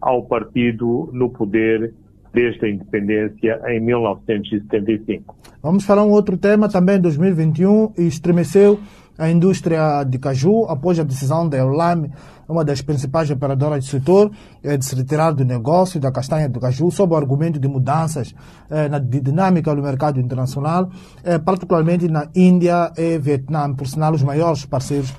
[0.00, 1.92] ao partido no poder
[2.32, 5.36] desde a independência em 1975.
[5.62, 8.78] Vamos falar um outro tema também, 2021, estremeceu
[9.18, 12.10] a indústria de caju após a decisão da Eulam,
[12.48, 14.30] uma das principais operadoras do setor,
[14.62, 18.34] eh, de se retirar do negócio da castanha do caju sob o argumento de mudanças
[18.70, 20.90] eh, na dinâmica do mercado internacional,
[21.22, 25.14] eh, particularmente na Índia e Vietnã, por sinal os maiores parceiros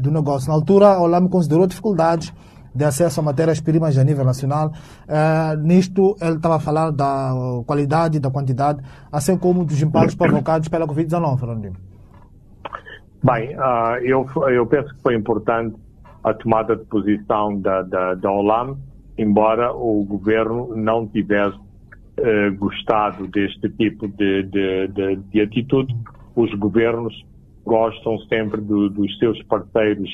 [0.00, 0.48] do negócio.
[0.48, 2.30] Na altura, a Eulam considerou dificuldades
[2.76, 4.72] de acesso a matérias-primas a nível nacional.
[5.62, 7.32] nisto, ele estava a falar da
[7.66, 11.74] qualidade, da quantidade, assim como dos impactos provocados pela Covid-19, Fernandinho.
[13.22, 15.76] Bem, uh, eu, eu penso que foi importante
[16.22, 18.76] a tomada de posição da, da, da OLAM,
[19.18, 25.96] embora o governo não tivesse uh, gostado deste tipo de, de, de, de, atitude.
[26.34, 27.14] Os governos
[27.64, 30.10] gostam sempre do, dos seus parceiros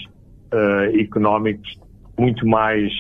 [0.52, 1.78] uh, económicos
[2.22, 2.92] muito mais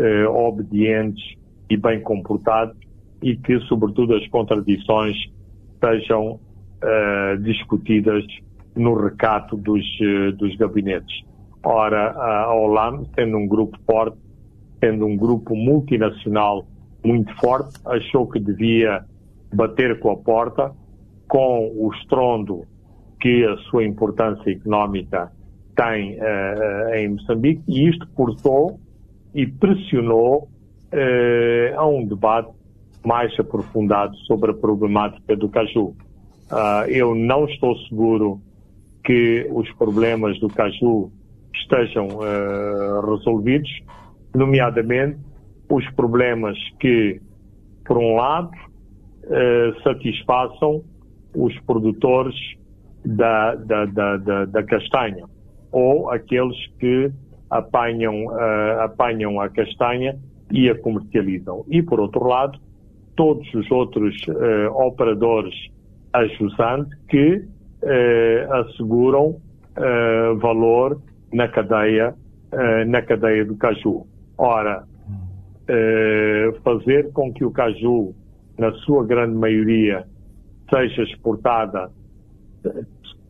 [0.00, 1.36] uh, obedientes
[1.70, 2.76] e bem comportados
[3.22, 5.16] e que, sobretudo, as contradições
[5.82, 6.40] sejam
[7.40, 8.22] discutidas
[8.76, 11.24] no recato dos, eh, dos gabinetes.
[11.62, 14.18] Ora, a OLAM, sendo um grupo forte,
[14.80, 16.66] sendo um grupo multinacional
[17.04, 19.04] muito forte, achou que devia
[19.54, 20.72] bater com a porta
[21.28, 22.64] com o estrondo
[23.20, 25.32] que a sua importância económica
[25.74, 28.78] tem uh, em Moçambique e isto forçou
[29.34, 30.48] e pressionou
[30.92, 32.50] uh, a um debate
[33.04, 35.94] mais aprofundado sobre a problemática do caju.
[36.50, 38.40] Uh, eu não estou seguro
[39.04, 41.10] que os problemas do caju
[41.54, 42.08] estejam
[43.06, 43.70] resolvidos,
[44.34, 45.18] nomeadamente
[45.70, 47.20] os problemas que,
[47.84, 48.50] por um lado,
[49.82, 50.82] satisfaçam
[51.34, 52.34] os produtores
[53.04, 55.26] da, da, da, da, da castanha
[55.74, 57.10] ou aqueles que
[57.50, 60.16] apanham, uh, apanham a castanha
[60.52, 61.64] e a comercializam.
[61.68, 62.58] E, por outro lado,
[63.16, 64.14] todos os outros
[64.74, 65.54] operadores
[66.12, 67.44] ajusantes que
[67.82, 69.36] eh, asseguram
[70.40, 71.00] valor
[71.32, 72.14] na cadeia,
[72.86, 74.06] na cadeia do caju.
[74.36, 74.84] Ora,
[76.64, 78.14] fazer com que o caju,
[78.58, 80.04] na sua grande maioria,
[80.72, 81.90] seja exportada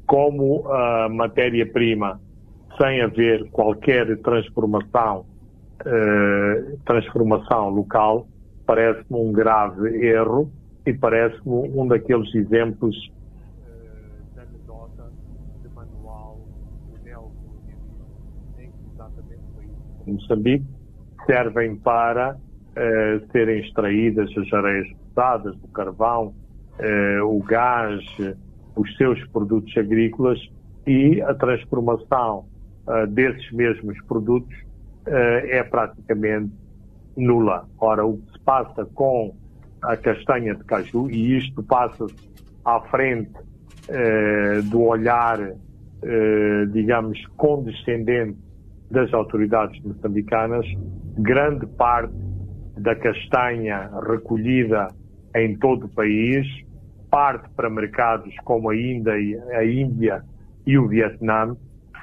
[0.06, 0.64] como
[1.10, 2.20] matéria-prima,
[2.76, 5.26] sem haver qualquer transformação,
[6.84, 8.26] transformação local,
[8.66, 10.50] parece-me um grave erro
[10.86, 12.96] e parece-me um daqueles exemplos
[20.06, 20.66] Moçambique
[21.26, 26.34] servem para uh, serem extraídas as areias pesadas, o carvão,
[26.78, 28.04] uh, o gás,
[28.76, 30.38] os seus produtos agrícolas
[30.86, 32.46] e a transformação
[32.86, 34.54] uh, desses mesmos produtos
[35.06, 36.50] é praticamente
[37.14, 37.68] nula.
[37.78, 39.36] Ora, o que se passa com
[39.82, 42.14] a castanha de caju, e isto passa-se
[42.64, 43.34] à frente
[44.70, 45.38] do olhar,
[46.72, 48.38] digamos, condescendente
[48.90, 50.64] das autoridades moçambicanas,
[51.18, 52.14] grande parte
[52.78, 54.88] da castanha recolhida
[55.36, 56.46] em todo o país
[57.14, 59.12] parte para mercados como a Índia,
[59.52, 60.24] a Índia
[60.66, 61.56] e o Vietnã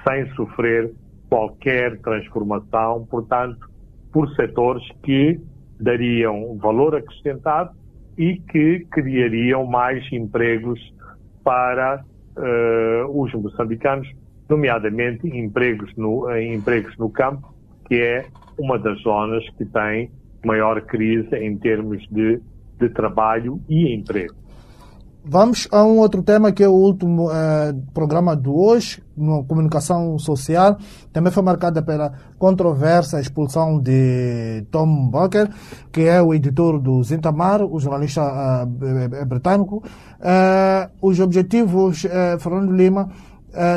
[0.08, 0.92] sem sofrer
[1.30, 3.70] qualquer transformação, portanto,
[4.12, 5.40] por setores que
[5.80, 7.72] dariam valor acrescentado
[8.18, 10.80] e que criariam mais empregos
[11.44, 12.04] para
[12.38, 14.08] uh, os moçambicanos,
[14.50, 17.54] nomeadamente empregos no, empregos no campo,
[17.88, 18.26] que é
[18.60, 20.12] uma das zonas que tem
[20.46, 22.42] maior crise em termos de,
[22.80, 24.41] de trabalho e emprego.
[25.24, 30.18] Vamos a um outro tema que é o último eh, programa de hoje, no Comunicação
[30.18, 30.80] Social.
[31.14, 35.48] Também foi marcada pela controversa expulsão de Tom Bucker,
[35.92, 39.84] que é o editor do Zintamar, o jornalista eh, britânico.
[40.20, 42.02] Eh, os objetivos,
[42.40, 43.10] Fernando Lima,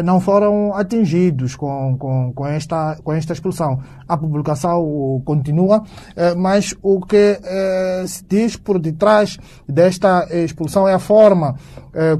[0.05, 3.81] não foram atingidos com, com, com, esta, com esta expulsão.
[4.09, 5.83] A publicação continua,
[6.16, 11.57] eh, mas o que eh, se diz por detrás desta expulsão é a forma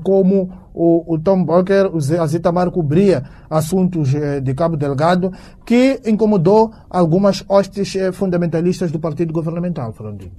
[0.05, 5.33] como o, Tom Boker, o Azitamar cobria assuntos de Cabo Delgado,
[5.67, 10.33] que incomodou algumas hostes fundamentalistas do partido governamental, Fernandinho.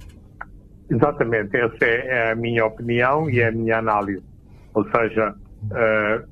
[0.88, 4.22] Exatamente, essa é a minha opinião e é a minha análise.
[4.72, 5.34] Ou seja,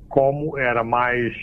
[0.09, 1.33] como era mais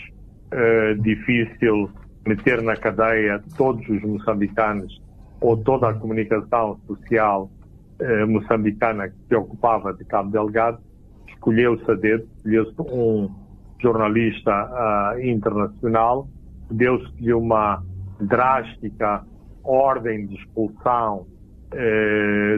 [0.53, 1.89] uh, difícil
[2.25, 5.01] meter na cadeia todos os moçambicanos
[5.41, 7.51] ou toda a comunicação social
[7.99, 10.79] uh, moçambicana que se ocupava de Cabo Delgado,
[11.27, 13.29] escolheu-se a dedo, escolheu-se um
[13.81, 16.29] jornalista internacional,
[16.71, 17.83] deu-se-lhe uma
[18.21, 19.25] drástica
[19.61, 21.27] ordem de expulsão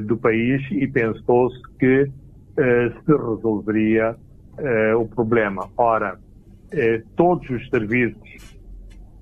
[0.04, 2.06] do país e pensou-se que
[2.56, 4.16] se resolveria
[4.58, 5.70] eh, o problema.
[5.78, 6.18] Ora,
[6.72, 8.56] eh, todos os serviços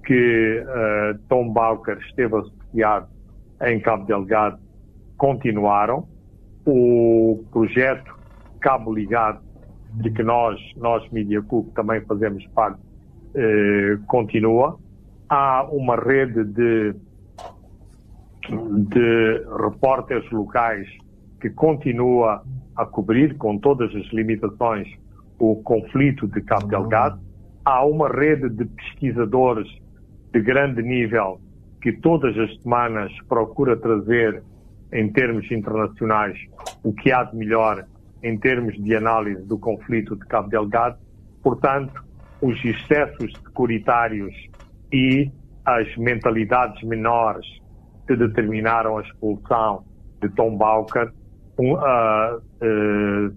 [0.05, 3.07] que eh, Tom Bauker esteve associado
[3.63, 4.59] em Cabo Delgado
[5.17, 6.07] continuaram.
[6.65, 8.13] O projeto
[8.61, 9.41] Cabo Ligado,
[9.95, 12.79] de que nós, nós Media Cook, também fazemos parte,
[14.07, 14.79] continua.
[15.27, 16.95] Há uma rede de,
[18.49, 20.87] de repórteres locais
[21.41, 22.43] que continua
[22.77, 24.87] a cobrir, com todas as limitações
[25.39, 27.19] o conflito de Cabo Delgado.
[27.65, 29.67] Há uma rede de pesquisadores
[30.31, 31.39] de grande nível
[31.81, 34.43] que todas as semanas procura trazer,
[34.91, 36.37] em termos internacionais,
[36.83, 37.85] o que há de melhor
[38.21, 40.97] em termos de análise do conflito de Cabo Delgado.
[41.41, 42.03] Portanto,
[42.41, 44.33] os excessos securitários
[44.91, 45.31] e
[45.65, 47.45] as mentalidades menores
[48.07, 49.83] que determinaram a expulsão
[50.21, 51.11] de Tom Bauker
[51.57, 53.33] uh, uh,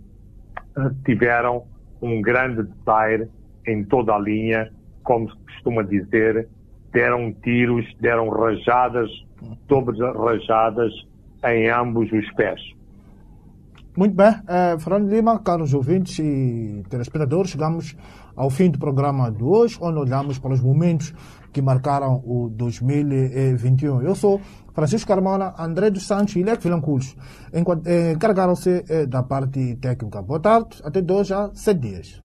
[1.04, 1.66] tiveram
[2.00, 3.28] um grande desaire
[3.66, 4.70] em toda a linha,
[5.02, 6.48] como se costuma dizer,
[6.92, 9.10] deram tiros, deram rajadas
[9.68, 10.92] sobre rajadas
[11.44, 12.60] em ambos os pés.
[13.96, 17.96] Muito bem, uh, Fernando Lima, caros ouvintes e telespectadores, chegamos
[18.36, 21.14] ao fim do programa de hoje, onde olhamos para os momentos
[21.50, 24.02] que marcaram o 2021.
[24.02, 24.38] Eu sou
[24.76, 27.16] Francisco Carmona, André dos Santos e Leque Vilanculos
[27.50, 30.20] eh, encarregaram-se eh, da parte técnica.
[30.20, 32.20] Boa tarde, até dois a sete dias.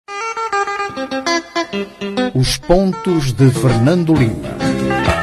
[2.36, 5.21] Os pontos de Fernando Lima.